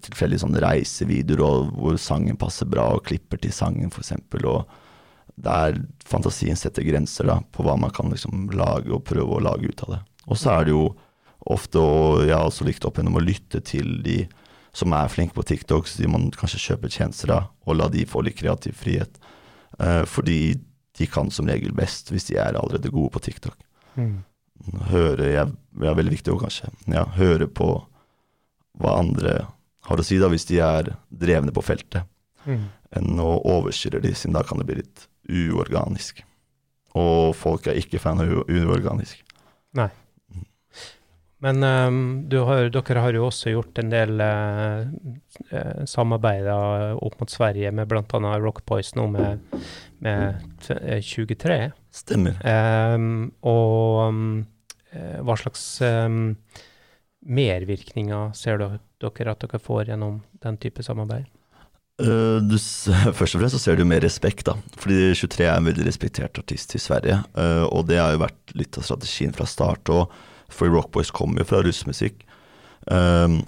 [0.04, 4.18] tilfeldige sånne reisevideoer hvor sangen passer bra, og klipper til sangen, f.eks.
[4.44, 4.66] Og
[5.40, 9.44] det er fantasien setter grenser da, på hva man kan liksom lage og prøve å
[9.44, 10.02] lage ut av det.
[10.28, 10.90] Og så er det jo
[11.50, 14.22] ofte, og jeg har også likt opp gjennom å lytte til de
[14.80, 18.08] som er flinke på TikTok, så de må kanskje kjøpe tjenester av, og la de
[18.08, 19.20] få litt kreativ frihet.
[19.80, 20.58] Uh, fordi
[21.00, 23.56] de kan som regel best, hvis de er allerede gode på TikTok.
[24.00, 24.18] Mm.
[24.90, 27.72] Høre, jeg, er veldig viktig òg, kanskje, ja, høre på
[28.80, 29.38] hva andre
[29.88, 32.08] har å si, da, hvis de er drevne på feltet,
[32.48, 32.70] Mm.
[32.96, 36.22] enn å overstyre de, siden da kan det bli litt uorganisk.
[36.98, 39.20] Og folk er ikke fan av uorganisk.
[39.76, 39.92] uorganisk.
[41.40, 42.00] Men um,
[42.50, 44.84] har, dere har jo også gjort en del uh,
[45.54, 48.34] uh, samarbeider opp mot Sverige med bl.a.
[48.44, 49.46] Rock Boys nå med,
[50.04, 51.60] med 23.
[51.96, 52.42] Stemmer.
[52.44, 54.46] Um, og um,
[54.90, 55.64] hva slags
[57.30, 61.28] mervirkninger ser dere at dere får gjennom den type samarbeid?
[62.00, 62.56] Uh, du,
[63.18, 64.56] først og fremst så ser du mer respekt, da.
[64.80, 67.20] Fordi 23 er en veldig respektert artist i Sverige.
[67.36, 69.92] Uh, og det har jo vært litt av strategien fra start.
[69.92, 70.14] Og
[70.54, 72.22] for Rock Boys kommer jo fra russmusikk.
[72.90, 73.42] Um,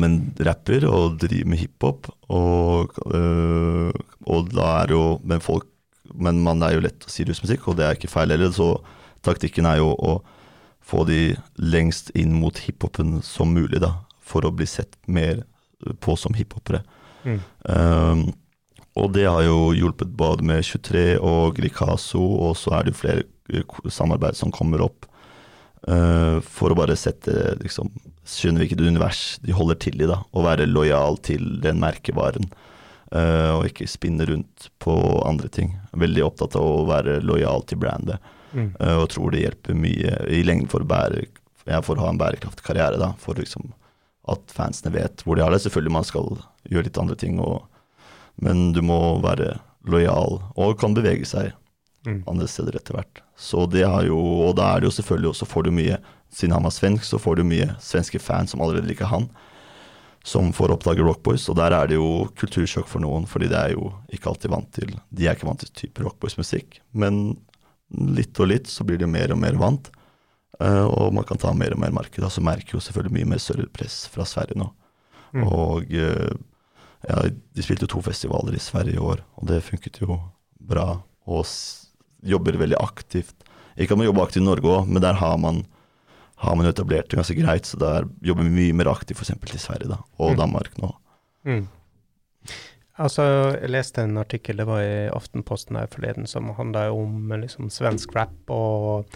[0.00, 2.10] men rapper og driver med hiphop.
[2.30, 3.90] Og, uh,
[4.26, 5.66] og da er jo Men folk
[6.14, 8.50] Men man er jo lett å si russmusikk, og det er ikke feil heller.
[8.50, 8.72] Så
[9.22, 10.16] taktikken er jo å
[10.82, 13.92] få de lengst inn mot hiphopen som mulig, da.
[14.18, 15.44] For å bli sett mer
[16.02, 16.82] på som hiphopere.
[17.22, 17.38] Mm.
[17.62, 18.24] Um,
[18.98, 23.00] og det har jo hjulpet både med 23 og Gricaso, og så er det jo
[23.04, 25.06] flere eh, samarbeid som kommer opp.
[25.88, 27.88] Uh, for å bare sette liksom,
[28.28, 30.20] Skjønne hvilket univers de holder til i, da.
[30.36, 32.46] Og være lojal til den merkevaren.
[33.10, 34.94] Uh, og ikke spinne rundt på
[35.26, 35.72] andre ting.
[35.98, 38.20] Veldig opptatt av å være lojal til brandet.
[38.52, 38.70] Mm.
[38.78, 41.24] Uh, og tror det hjelper mye i lengden for bære,
[41.86, 43.00] for å ha en bærekraftig karriere.
[43.00, 43.72] da, For liksom
[44.30, 45.62] at fansene vet hvor de har det.
[45.64, 46.30] Selvfølgelig man skal
[46.70, 47.64] gjøre litt andre ting, og,
[48.44, 49.56] men du må være
[49.88, 51.54] lojal og kan bevege seg
[52.06, 52.22] mm.
[52.30, 53.22] andre steder etter hvert.
[53.36, 56.54] Så det har jo, Og da er det jo selvfølgelig også, får du mye Siden
[56.54, 59.24] han var svensk, så får du mye svenske fans som allerede liker han,
[60.22, 61.48] som får oppdage Rockboys.
[61.50, 64.68] Og der er det jo kultursjokk for noen, fordi det er jo ikke alltid vant
[64.76, 67.34] til De er ikke vant til type Rockboys-musikk, men
[67.90, 69.90] litt og litt så blir de mer og mer vant.
[70.60, 72.22] Uh, og man kan ta mer og mer marked.
[72.30, 74.68] Så merker jo selvfølgelig mye mer større press fra Sverige nå.
[75.34, 75.46] Mm.
[75.48, 76.30] Og uh,
[77.08, 80.18] ja, de spilte to festivaler i Sverige i år, og det funket jo
[80.60, 81.00] bra.
[81.30, 81.42] Og
[82.26, 83.36] jobber veldig aktivt.
[83.80, 85.62] Ikke at man jobber aktivt i Norge òg, men der har man,
[86.44, 87.68] har man etablert det ganske greit.
[87.68, 89.36] Så der jobber vi mye mer aktivt f.eks.
[89.46, 90.40] til Sverige da, og mm.
[90.40, 90.92] Danmark nå.
[91.48, 91.62] Mm.
[93.00, 93.24] Altså,
[93.56, 98.12] jeg leste en artikkel, det var i Aftenposten her forleden, som handla om liksom, svensk
[98.18, 99.08] rap og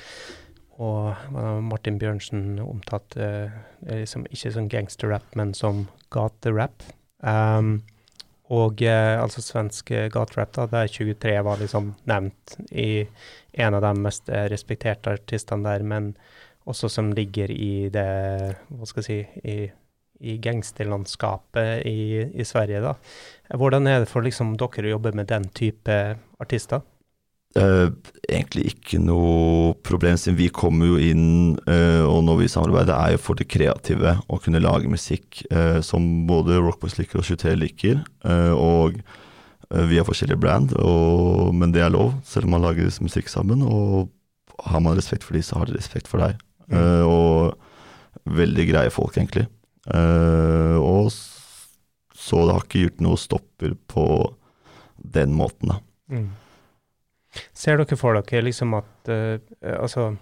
[0.83, 1.15] og
[1.63, 3.27] Martin Bjørnsen omtalte
[3.87, 6.83] eh, liksom ikke som gangsterrap, men som gaterap.
[7.23, 7.85] Um,
[8.53, 13.07] og eh, altså svensk gaterap, da, der 23 var liksom nevnt i
[13.57, 16.13] en av de mest eh, respekterte artistene der, men
[16.69, 18.05] også som ligger i det
[18.69, 19.57] Hva skal jeg si i,
[20.25, 22.95] i gangsterlandskapet i, i, Sverige, da.
[23.53, 25.99] Hvordan er det for liksom, dere å jobbe med den type
[26.41, 26.85] artister?
[27.55, 27.93] Uh,
[28.27, 31.27] egentlig ikke noe problem, siden vi kommer jo inn,
[31.69, 34.17] uh, og når vi samarbeider, er jo for det kreative.
[34.27, 38.03] Å kunne lage musikk uh, som både Rockboys liker og 23 liker.
[38.59, 38.99] og
[39.75, 43.63] vi har forskjellige brand, og, men det er lov, selv om man lager musikk sammen.
[43.65, 44.11] Og
[44.69, 46.39] har man respekt for de, så har de respekt for deg.
[46.65, 46.79] Mm.
[47.05, 49.45] og veldig greie folk, egentlig.
[50.81, 54.07] og så det har ikke gjort noe stopper på
[55.17, 55.81] den måten, da.
[56.13, 56.31] Mm.
[57.57, 59.37] Ser dere for dere liksom at uh,
[59.75, 60.13] Altså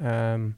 [0.00, 0.48] um,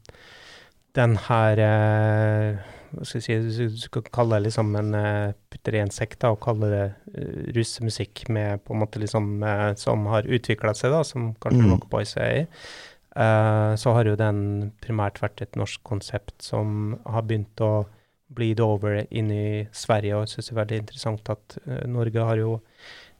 [0.95, 5.79] den her uh, hva skal jeg si, Du skal kalle det liksom en uh, putter
[5.79, 6.85] i en sekk da, og kalle det
[7.17, 9.43] uh, russemusikk med på en måte liksom
[9.81, 11.73] som har utvikla seg, da, som kanskje mm.
[11.73, 12.45] Rock Boys er i.
[13.79, 14.39] så har jo den
[14.83, 17.87] primært vært et norsk konsept som har begynt å
[18.35, 22.41] bleed over inn i Sverige, og jeg syns det er veldig interessant at Norge har
[22.41, 22.57] jo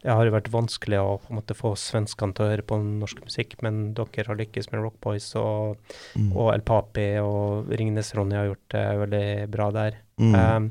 [0.05, 3.57] det har jo vært vanskelig å måte få svenskene til å høre på norsk musikk,
[3.65, 5.79] men dere har lykkes med Rock Boys og,
[6.13, 6.29] mm.
[6.29, 9.97] og El Papi og Ringnes-Ronny har gjort det veldig bra der.
[10.21, 10.37] Mm.
[10.37, 10.69] Um,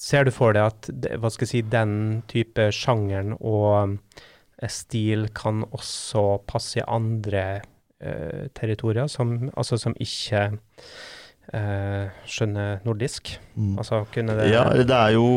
[0.00, 0.88] ser du for deg at
[1.20, 1.92] hva skal jeg si, den
[2.32, 7.44] type sjangeren og uh, stil kan også passe i andre
[8.00, 10.46] uh, territorier, som, altså som ikke
[11.52, 13.36] uh, skjønner nordisk?
[13.60, 13.74] Mm.
[13.76, 15.28] Altså kunne det Ja, det er jo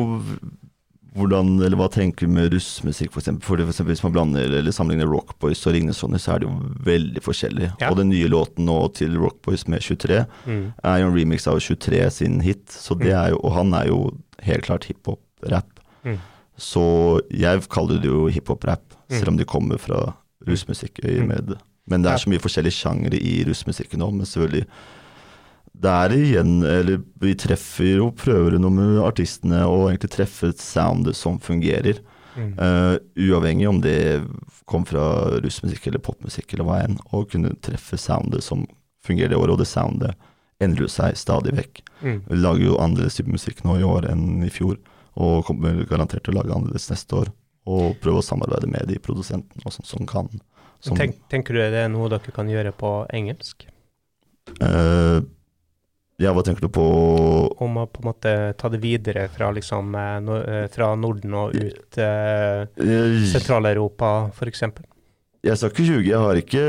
[1.17, 3.27] hvordan, eller Hva tenker du med russmusikk, f.eks.?
[3.43, 6.47] For, for eksempel, hvis man blander eller sammenligner Rockboys og Ringnes Ronny, så er det
[6.47, 6.53] jo
[6.87, 7.67] veldig forskjellig.
[7.81, 7.89] Ja.
[7.89, 10.61] Og den nye låten nå til Rockboys med 23 mm.
[10.87, 13.17] er jo en remix av 23 sin hit, så det mm.
[13.19, 13.99] er jo, og han er jo
[14.47, 15.83] helt klart hiphop-rap.
[16.07, 16.17] Mm.
[16.61, 16.85] Så
[17.35, 19.17] jeg kaller det jo hiphop-rap, mm.
[19.17, 20.05] selv om de kommer fra
[20.47, 21.03] russmusikk.
[21.03, 21.35] Mm.
[21.91, 24.63] Men det er så mye forskjellige sjangere i russmusikken nå, men selvfølgelig
[25.81, 30.61] det er igjen Eller vi treffer jo prøver noe med artistene og egentlig treffe et
[30.61, 32.01] sound som fungerer.
[32.35, 32.51] Mm.
[32.55, 34.21] Uh, uavhengig om det
[34.69, 35.03] kom fra
[35.43, 36.99] russmusikk eller popmusikk eller hva enn.
[37.11, 38.67] Å kunne treffe soundet som
[39.05, 40.29] fungerer det året, og det soundet
[40.61, 41.81] endrer seg stadig vekk.
[42.01, 42.21] Mm.
[42.27, 44.77] Vi lager jo annerledes type musikk nå i år enn i fjor,
[45.19, 47.33] og kommer garantert til å lage annerledes neste år.
[47.69, 50.29] Og prøve å samarbeide med de produsentene som, som kan.
[50.81, 53.67] Som, Tenk, tenker du det er noe dere kan gjøre på engelsk?
[54.61, 55.21] Uh,
[56.21, 56.85] Ja, hva tenker du på
[57.65, 61.37] Om å på en måte ta det videre fra, liksom, eh, no, eh, fra Norden
[61.37, 64.63] og ut eh, Eh, Sentral-Europa, f.eks.
[65.41, 66.65] Jeg skal ikke ljuge, jeg har ikke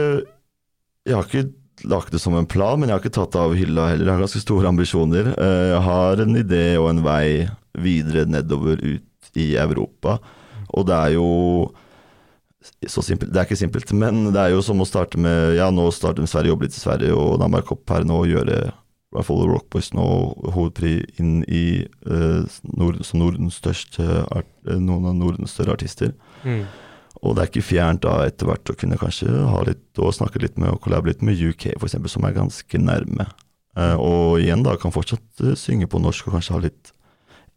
[1.04, 1.44] Jeg har ikke
[1.88, 4.06] lagt det som en plan, men jeg har ikke tatt det av hylla heller.
[4.06, 5.32] Jeg har ganske store ambisjoner.
[5.34, 10.20] Jeg har en idé og en vei videre nedover ut i Europa,
[10.70, 11.72] og det er jo
[12.86, 15.70] så simpelt, Det er ikke simpelt, men det er jo som å starte med Ja,
[15.74, 18.60] nå starter Sverige, jobbe litt i Sverige, og Danmark opp her nå og gjøre
[19.12, 20.04] i hvert fall Rockboys nå
[20.54, 26.14] hovedpri inn i uh, nord, som Nordens største art, eh, noen av Nordens større artister.
[26.46, 26.62] Mm.
[27.20, 30.40] Og det er ikke fjernt da etter hvert å kunne kanskje ha litt og snakke
[30.40, 33.28] litt med og kollabe litt med UK f.eks., som er ganske nærme.
[33.76, 36.96] Uh, og igjen da kan fortsatt uh, synge på norsk og kanskje ha litt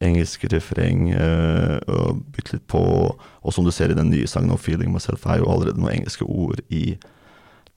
[0.04, 2.82] engelsk refreng og bytte litt på.
[3.16, 6.02] Og som du ser i den nye sangen om 'Feeling Myself', er jo allerede noen
[6.02, 6.98] engelske ord i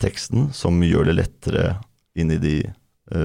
[0.03, 1.64] teksten som gjør det lettere
[2.19, 2.57] inn i de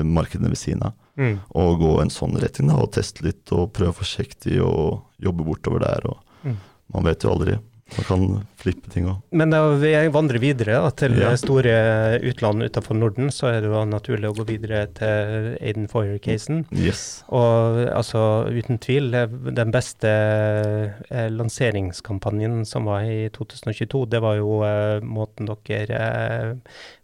[0.03, 0.93] markedene ved siden av.
[1.17, 1.35] Mm.
[1.53, 5.79] Og gå en sånn retning da, og teste litt og prøve forsiktig og jobbe bortover
[5.85, 6.09] der.
[6.09, 6.57] Og Mm.
[6.93, 7.53] Man vet jo aldri.
[7.95, 8.21] Man kan
[8.57, 9.21] flippe ting òg.
[9.31, 11.35] Men da vi vandrer videre da, til Ja.
[11.37, 16.65] store utland utenfor Norden, så er det jo naturlig å gå videre til Aiden Foyer-casen.
[16.75, 17.23] Yes.
[17.29, 24.35] Og altså, uten tvil, eh, den beste eh, lanseringskampanjen som var i 2022, det var
[24.39, 26.53] jo eh, måten dere eh,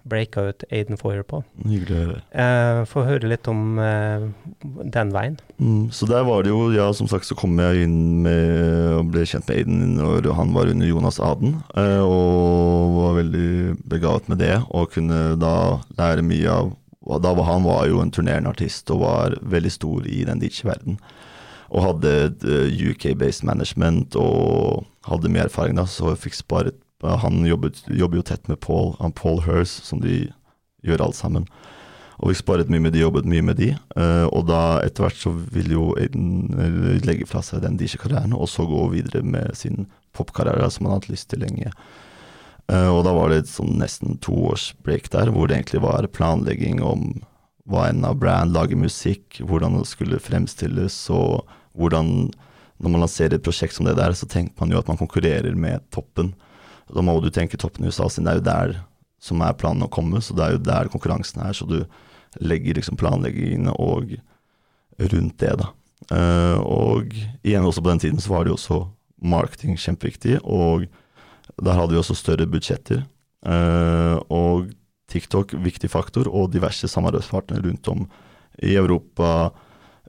[0.09, 1.41] breaka ut Aiden Foyer på.
[1.65, 2.21] Hyggelig å høre.
[2.31, 4.25] Eh, Få høre litt om eh,
[4.95, 5.37] den veien.
[5.61, 9.13] Mm, så der var det jo, ja som sagt så kom jeg inn med og
[9.13, 13.49] ble kjent med Aiden når han var under Jonas Aden, eh, og var veldig
[13.89, 15.55] begavet med det, og kunne da
[15.99, 16.75] lære mye av
[17.17, 20.99] da var Han var jo en turnerende artist og var veldig stor i den DJ-verden.
[21.69, 22.11] Og hadde
[22.45, 28.19] eh, UK-based management og hadde mye erfaring da, så jeg fikk sparet Han jobbet, jobber
[28.19, 30.25] jo tett med Paul, han Paul Hurst, som de
[30.83, 31.45] gjør alt sammen.
[32.19, 33.69] Og vi sparet mye med de, jobbet mye med de.
[33.95, 38.35] eh, og da etter hvert så vil jo Aiden eh, legge fra seg den DJ-karrieren,
[38.35, 41.71] og så gå videre med sin popkarriere som han har hatt lyst til lenge.
[42.67, 45.83] Eh, og da var det et sånn nesten to års break der, hvor det egentlig
[45.85, 47.07] var planlegging om
[47.69, 51.47] hva enn av brand, lage musikk, hvordan det skulle fremstilles, og
[51.79, 52.31] hvordan
[52.79, 55.51] Når man lanserer et prosjekt som det der, så tenker man jo at man konkurrerer
[55.51, 56.29] med toppen.
[56.95, 58.77] Da må du tenke toppen i USA, siden det er jo der
[59.19, 61.55] som er planen å komme, så det er jo der konkurransen er.
[61.55, 61.81] Så du
[62.39, 64.15] legger liksom planleggingene og
[64.99, 65.73] rundt det, da.
[66.09, 68.79] Uh, og igjen også på den tiden så var det jo også
[69.19, 70.87] marketing kjempeviktig, og
[71.59, 73.03] der hadde vi også større budsjetter.
[73.45, 74.71] Uh, og
[75.11, 78.05] TikTok viktig faktor, og diverse samarbeidspartnere rundt om
[78.63, 79.51] i Europa,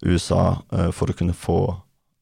[0.06, 1.60] USA, uh, for å kunne få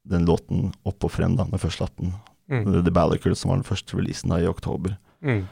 [0.09, 2.14] den låten opp og frem da, med først 18.
[2.49, 2.83] Mm.
[2.85, 4.97] The Ballicle, som var den første releasen da i oktober.
[5.25, 5.47] Mm.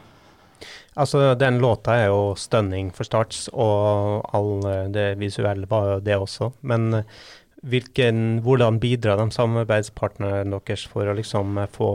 [0.97, 5.99] Altså, den låta er jo stunning for starts, og all eh, det visuelle var jo
[6.01, 6.49] det også.
[6.65, 7.19] Men eh,
[7.67, 11.91] hvilken, hvordan bidrar de samarbeidspartnerne deres for å liksom eh, få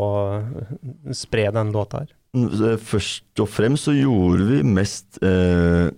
[1.19, 2.15] spre den låta her?
[2.37, 5.91] Mm, Først og fremst så gjorde vi mest eh,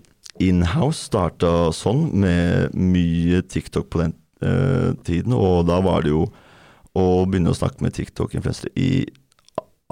[0.42, 5.36] inhouse, starta sånn, med mye TikTok på den eh, tiden.
[5.36, 6.24] Og da var det jo
[6.94, 9.04] å begynne å snakke med TikTok-influensere i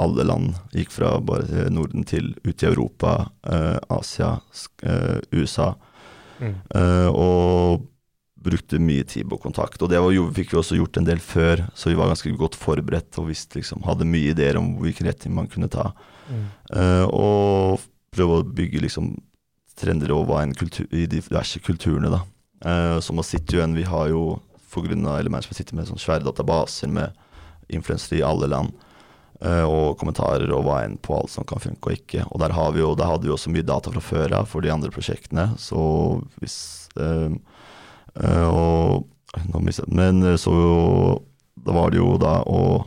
[0.02, 0.54] alle land.
[0.74, 4.40] Gikk fra bare Norden til ut i Europa, eh, Asia,
[4.82, 5.74] eh, USA.
[6.40, 6.54] Mm.
[6.74, 7.88] Eh, og
[8.42, 9.80] brukte mye tid på kontakt.
[9.82, 12.32] Og det var, jo- fikk vi også gjort en del før, så vi var ganske
[12.36, 15.92] godt forberedt og visste, liksom, hadde mye ideer om hvilken retning man kunne ta.
[16.28, 16.46] Mm.
[16.72, 17.80] Eh, og
[18.12, 19.12] prøve å bygge liksom
[19.78, 22.22] trender og hva en kultur, i de diverse kulturene, da.
[22.64, 24.40] Eh, som å sitte igjen, Vi har jo,
[24.72, 27.12] for grunn av Element, som sitter med sånne svære databaser med
[27.72, 28.72] influensere i alle land.
[29.42, 32.26] eh, og kommentarer og hva enn på alt som kan funke og ikke.
[32.30, 34.92] Og der, jo, der hadde vi også mye data fra før av for de andre
[34.94, 35.52] prosjektene.
[35.58, 35.78] Så
[36.42, 37.34] hvis øh,
[38.22, 39.08] øh, og.
[39.88, 40.52] Men så
[41.56, 42.82] da var det jo da å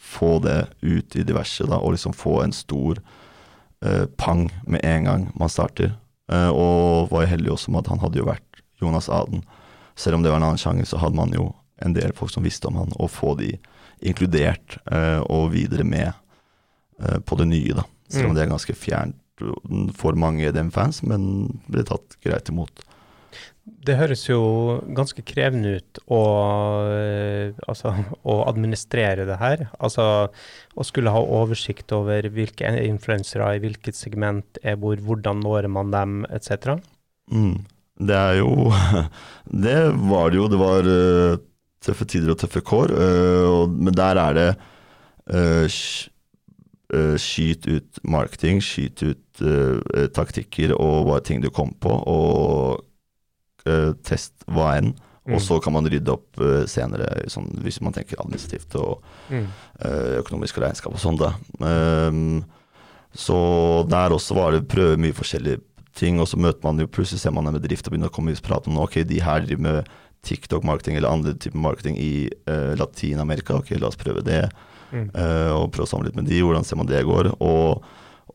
[0.00, 2.96] få det ut i diverse, da, og liksom få en stor
[3.84, 5.92] øh, pang med en gang man starter.
[6.30, 9.42] Og var jo heldig også med at han hadde jo vært Jonas Aden.
[10.00, 11.50] Selv om det var en annen sjanger, så hadde man jo
[11.84, 13.54] en del folk som visste om han, og få de
[14.00, 16.12] inkludert uh, og videre med
[17.00, 17.84] uh, på det nye, da.
[18.10, 18.36] Selv om Mm.
[18.36, 19.16] det er ganske fjernt
[19.96, 22.82] for mange EDM-fans, men ble tatt greit imot.
[23.64, 24.40] Det høres jo
[24.96, 26.22] ganske krevende ut å,
[26.90, 27.92] eh, altså,
[28.26, 29.68] å administrere det her.
[29.78, 30.04] Altså
[30.74, 35.92] å skulle ha oversikt over hvilke influensere i hvilket segment er hvor, hvordan når man
[35.94, 36.80] dem, etc.
[37.30, 37.62] Mm.
[38.00, 38.70] Det er jo
[39.66, 39.78] Det
[40.10, 40.46] var det jo.
[40.50, 41.40] Det var uh,
[41.84, 44.48] tøffe tider og tøffe kår, Uh, og, men der er det
[45.34, 45.66] uh,
[47.20, 49.42] Skyt ut marketing, skyt ut
[50.10, 52.82] taktikker og hva ting du kom på, og
[54.02, 54.90] test hva enn.
[55.22, 55.36] Mm.
[55.36, 59.46] Og så kan man rydde opp senere, sånn, hvis man tenker administrativt og Mm.
[60.18, 61.22] økonomisk regnskap og sånn.
[61.62, 62.42] Ehm,
[63.14, 63.38] så
[63.86, 65.62] der også var det prøve mye forskjellige
[65.96, 68.32] ting, og så møter man jo plutselig ser man en bedrift og begynner å komme
[68.32, 69.90] i prat om ok, de her driver med
[70.26, 74.44] TikTok-marketing eller andre typer marketing i uh, Latin-Amerika, ok, la oss prøve det.
[74.90, 75.08] Mm.
[75.14, 77.32] Uh, og prøve å samle litt med de, hvordan ser man det går.
[77.40, 77.86] Og,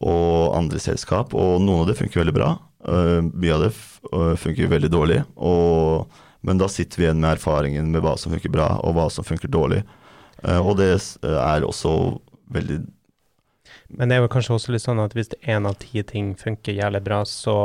[0.01, 2.55] og andre selskap, og noen av det funker veldig bra.
[2.85, 3.73] Uh, mye av det
[4.41, 5.21] funker veldig dårlig.
[5.37, 6.09] Og,
[6.45, 9.25] men da sitter vi igjen med erfaringen med hva som funker bra, og hva som
[9.27, 9.83] funker dårlig.
[10.45, 10.91] Og det
[11.25, 11.91] er også
[12.53, 12.83] veldig
[13.89, 16.77] Men det er jo kanskje også litt sånn at hvis én av ti ting funker
[16.77, 17.55] jævlig bra, så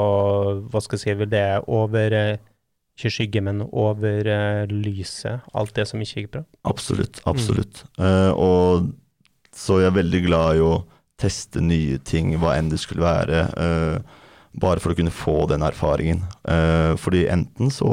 [0.71, 2.39] hva skal jeg si, vil det over eh,
[2.99, 6.43] Ikke skygge, men over eh, lyset alt det som ikke gikk bra?
[6.69, 7.85] Absolutt, absolutt.
[7.99, 8.91] Eh, og
[9.57, 10.75] så jeg er veldig glad i å
[11.21, 13.45] teste nye ting, hva enn det skulle være.
[13.57, 14.19] Uh,
[14.61, 16.25] bare for å kunne få den erfaringen.
[16.43, 17.91] Uh, fordi enten så,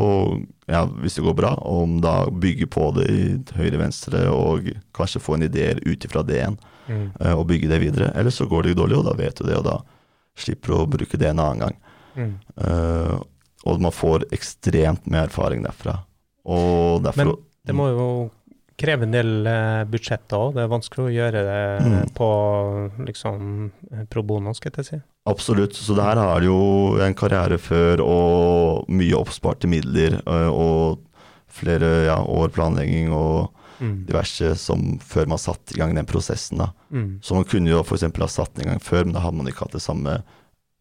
[0.72, 5.38] ja, hvis det går bra, om da bygge på det i høyre-venstre og kanskje få
[5.38, 6.58] en idé ut ifra det igjen,
[6.88, 7.12] Mm.
[7.20, 8.12] eh, og bygge det videre.
[8.16, 9.78] Eller så går det jo dårlig, og da vet du det, og da
[10.38, 11.78] slipper du å bruke det en annen gang.
[12.18, 12.34] Mm.
[12.58, 13.18] Uh,
[13.68, 16.00] og man får ekstremt med erfaring derfra.
[16.48, 17.36] Og derfor Men
[17.68, 18.08] Det må jo
[18.78, 20.54] kreve en del eh, budsjetter òg.
[20.56, 22.10] Det er vanskelig å gjøre det Mm.
[22.14, 22.28] på
[23.08, 23.72] liksom
[24.10, 25.00] pro bono, skal jeg si.
[25.28, 25.74] Absolutt.
[25.74, 31.00] Så det her har jo en karriere før og mye oppsparte midler og
[31.50, 33.50] flere ja, år planlegging og
[33.80, 34.06] Mm.
[34.08, 36.64] diverse som før man satte i gang den prosessen.
[36.64, 36.72] da.
[36.90, 37.20] Mm.
[37.22, 38.08] Så man kunne jo f.eks.
[38.08, 40.20] ha satt den i gang før, men da hadde man ikke hatt de samme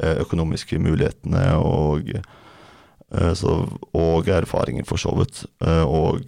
[0.03, 2.09] øh, økonomiske mulighetene og,
[3.39, 3.53] så,
[3.95, 5.45] og erfaringer for så vidt.
[5.63, 6.25] øh, og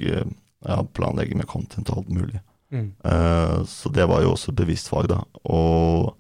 [0.66, 2.40] ja, planlegging med content og alt mulig.
[2.70, 2.92] Mm.
[3.04, 5.22] Eh, så det var jo også et bevisst fag, da.
[5.44, 6.14] Og,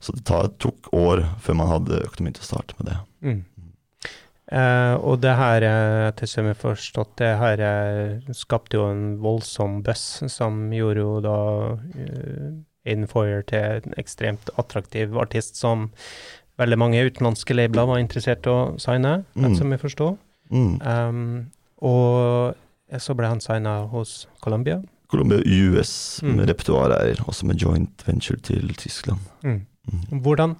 [0.00, 0.24] så det
[0.62, 2.98] tok år før man hadde økonomi til å starte med det.
[3.20, 3.40] Mm.
[4.50, 9.18] Eh, og det her, eh, til som jeg forstått, det her eh, skapte jo en
[9.22, 11.36] voldsom buzz, som gjorde jo da
[11.78, 12.48] uh,
[12.86, 15.90] Aiden Foyer til en ekstremt attraktiv artist som
[16.58, 19.54] veldig mange utenlandske labler var interessert i å signe, Mm.
[19.56, 20.16] som jeg forstår.
[20.50, 20.80] Mm.
[20.82, 22.56] Um, og
[22.98, 24.82] så ble han signa hos Columbia.
[25.08, 26.36] Colombia US Mm.
[26.36, 29.20] med repertoareier, også med joint venture til Tyskland.
[29.44, 29.66] Mm.
[30.10, 30.54] Hvordan,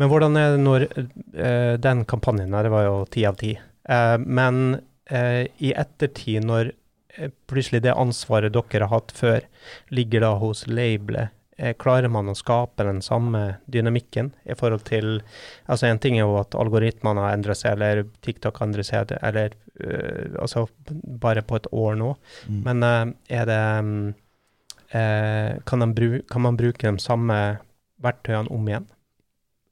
[0.00, 3.54] men hvordan er det når uh, den kampanjen det var jo ti av ti,
[3.84, 4.78] Uh, men
[5.12, 6.72] uh, i ettertid, når
[7.46, 9.44] plutselig det ansvaret dere har hatt før,
[9.94, 11.30] ligger da hos labelet,
[11.78, 15.20] klarer man å skape den samme dynamikken i forhold til
[15.70, 19.12] Altså, en ting er jo at algoritmene har endret seg, eller TikTok har endret seg,
[19.20, 19.54] eller
[20.42, 20.64] altså
[21.22, 22.10] bare på et år nå.
[22.50, 22.58] Mm.
[22.66, 22.82] Men
[23.30, 23.94] er det um,
[25.70, 27.38] kan, de kan man bruke de samme
[28.02, 28.86] verktøyene om igjen?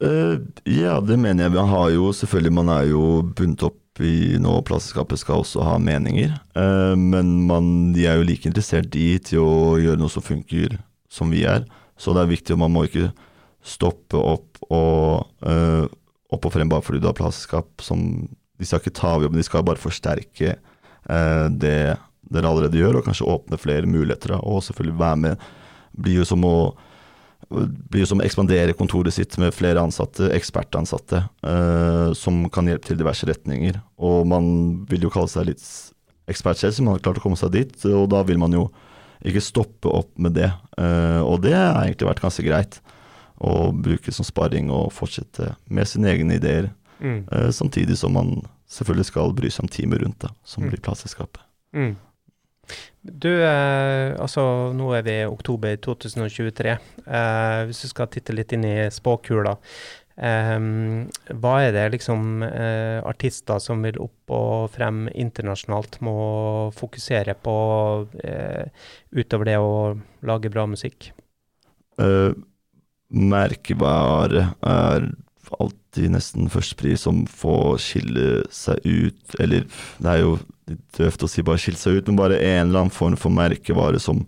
[0.02, 1.54] Uh, ja, det mener jeg.
[1.54, 5.76] Man har jo selvfølgelig Man er jo bundet opp i nå plateselskapet skal også ha
[5.78, 10.24] meninger, Uh, men man, de er jo like interessert i til å gjøre noe som
[10.24, 10.78] funker
[11.12, 11.66] som vi er.
[12.00, 13.10] Så det er viktig, og man må ikke
[13.62, 15.84] stoppe opp og uh,
[16.32, 18.00] opp og frem bare fordi du har plateselskap som
[18.58, 20.56] De skal ikke ta over jobben, de skal bare forsterke
[21.58, 21.96] det
[22.30, 24.36] dere allerede gjør, og kanskje åpne flere muligheter.
[24.38, 25.46] Og selvfølgelig være med.
[25.98, 26.54] Blir jo som å
[27.92, 32.96] blir som å ekspandere kontoret sitt med flere ansatte, ekspertansatte, eh, som kan hjelpe til
[33.00, 33.80] diverse retninger.
[33.98, 35.64] Og man vil jo kalle seg litt
[36.30, 37.74] ekspert selv, så man har klart å komme seg dit.
[37.86, 38.70] Og da vil man jo
[39.24, 40.50] ikke stoppe opp med det.
[40.78, 42.80] Eh, og det har egentlig vært ganske greit.
[43.42, 46.70] Å bruke som sparring og fortsette med sine egne ideer.
[47.02, 47.24] Mm.
[47.32, 50.70] Eh, samtidig som man selvfølgelig skal bry seg om teamet rundt, da, som Mm.
[50.70, 51.40] blir plateselskapet.
[51.74, 51.96] Mm.
[53.02, 54.44] Du, eh, altså
[54.76, 56.76] nå er vi i oktober 2023.
[57.02, 59.56] Eh, hvis du skal titte litt inn i spåkula,
[60.22, 60.58] eh,
[61.42, 66.16] hva er det liksom eh, artister som vil opp og frem internasjonalt må
[66.78, 67.56] fokusere på
[68.22, 68.70] eh,
[69.10, 69.74] utover det å
[70.30, 71.10] lage bra musikk?
[71.98, 72.30] Eh,
[73.12, 75.10] merkevare er
[75.58, 79.66] alltid nesten førstepris som får skille seg ut, eller
[79.98, 80.36] det er jo
[80.96, 84.00] døvt å si bare skilt seg ut, men bare en eller annen form for merkevare
[84.02, 84.22] som,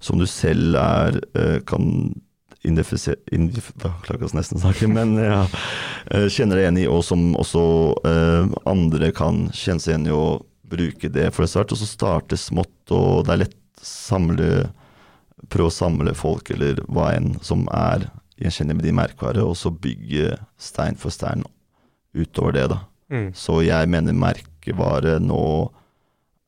[0.00, 1.86] som du selv er eh, kan
[2.66, 3.16] identifisere
[4.04, 5.44] klarer nesten å snakke, men ja,
[6.10, 7.64] eh, kjenner deg igjen i, og som også
[8.08, 10.26] eh, andre kan kjenne seg igjen i å
[10.68, 11.72] bruke det for det svært.
[11.72, 14.68] og så starte smått, og det er lett samle
[15.46, 19.70] prøve å samle folk, eller hva enn, som er gjenkjennelig med de merkevare, og så
[19.70, 21.44] bygge stein for stein
[22.16, 22.82] utover det, da.
[23.12, 23.30] Mm.
[23.36, 24.16] Så jeg mener
[24.68, 25.70] merkevare nå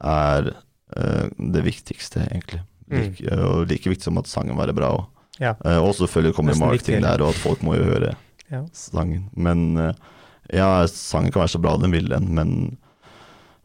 [0.01, 0.51] er
[0.97, 2.62] uh, det viktigste, egentlig.
[2.91, 5.07] Like, og like viktig som at sangen var bra òg.
[5.41, 5.55] Ja.
[5.81, 8.14] og selvfølgelig kommer marketing der, og at folk må jo høre
[8.51, 8.64] Ja.
[8.73, 9.31] sangen.
[9.33, 9.93] Men uh,
[10.53, 12.79] ja, sangen kan være så bra den vil den, men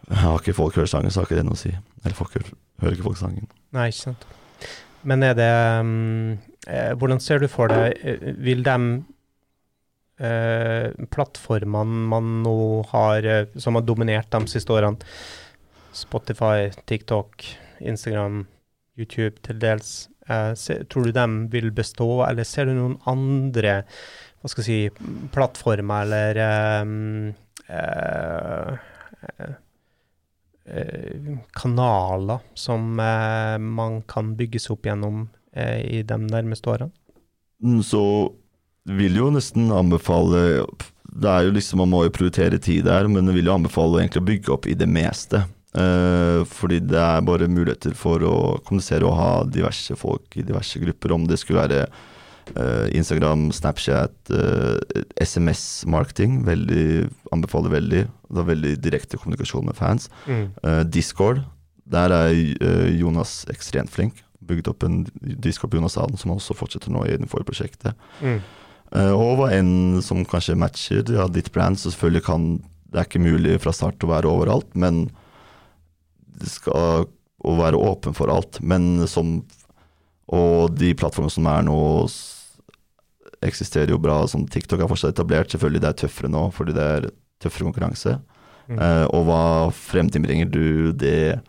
[0.07, 1.71] Har ikke folk hørt sangen, så har ikke det noe å si.
[2.03, 3.47] Eller folk hører, hører ikke folk sangen.
[3.73, 4.25] Nei, ikke sant.
[5.01, 6.37] Men er det um,
[6.67, 8.75] eh, Hvordan ser du for deg eh, Vil de
[10.19, 14.97] eh, plattformene man nå har, eh, som har dominert de siste årene,
[15.95, 17.45] Spotify, TikTok,
[17.79, 18.45] Instagram,
[18.97, 20.53] YouTube til dels, eh,
[20.89, 23.83] tror du de vil bestå, eller ser du noen andre
[24.41, 26.37] hva skal jeg si, plattformer eller
[27.65, 28.83] eh,
[31.55, 36.91] kanaler som man kan bygges opp gjennom i de nærmeste årene?
[37.63, 38.03] Mm, Så
[38.85, 40.65] vil jo nesten anbefale
[41.09, 44.03] Det er jo liksom Man må jo prioritere tid der, men jeg vil jo anbefale
[44.03, 45.45] egentlig å bygge opp i det meste.
[45.75, 50.79] Eh, fordi det er bare muligheter for å kommunisere og ha diverse folk i diverse
[50.79, 51.15] grupper.
[51.15, 56.43] Om det skulle være eh, Instagram, Snapchat, eh, SMS-marketing.
[56.47, 58.05] Veldig, anbefaler veldig.
[58.05, 60.09] Det er veldig direkte kommunikasjon med fans.
[60.27, 61.43] Eh, Discord,
[61.85, 64.23] der er eh, Jonas ekstremt flink.
[64.45, 65.03] Bygd opp en
[65.41, 68.07] Discord på Jonas Aden, som også fortsetter nå i det forrige prosjektet.
[68.21, 68.39] Mm.
[68.95, 72.47] Eh, hva enn som kanskje matcher ja, ditt brand, så selvfølgelig kan
[72.85, 75.09] Det er ikke mulig fra start å være overalt, men
[76.39, 77.09] det skal
[77.45, 78.61] å være åpen for alt.
[78.61, 79.41] Men som
[80.31, 82.07] Og de plattformene som er nå,
[83.45, 84.23] eksisterer jo bra.
[84.27, 85.51] Som TikTok er fortsatt etablert.
[85.51, 87.09] Selvfølgelig det er tøffere nå, fordi det er
[87.43, 88.15] tøffere konkurranse.
[88.65, 88.79] Mm.
[88.79, 89.43] Eh, og hva
[89.75, 91.43] fremtiden bringer du, det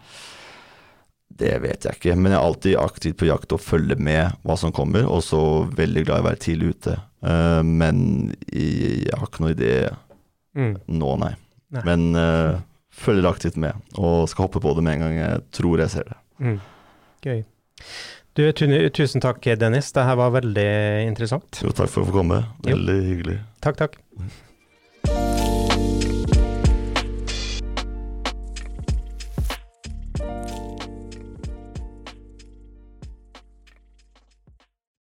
[1.37, 4.57] det vet jeg ikke, men jeg er alltid aktivt på jakt og følger med hva
[4.57, 5.41] som kommer, og så
[5.77, 6.95] veldig glad i å være tidlig ute.
[7.25, 8.01] Eh, men
[8.53, 9.73] jeg, har ikke noe idé
[10.57, 10.79] Mm.
[10.89, 11.35] nå, nei.
[11.77, 11.83] Nei.
[11.85, 15.83] Men uh, følger aktivt med, og skal hoppe på det med en gang jeg tror
[15.83, 16.17] jeg ser det.
[16.41, 16.55] Mm.
[17.27, 17.43] Gøy.
[18.37, 18.43] Du,
[18.97, 19.93] tusen takk, Dennis.
[19.93, 20.69] Det her var veldig
[21.05, 21.61] interessant.
[21.61, 22.43] Jo, takk for å få komme.
[22.65, 22.73] Jo.
[22.73, 23.39] Veldig hyggelig.
[23.65, 24.01] Takk, takk.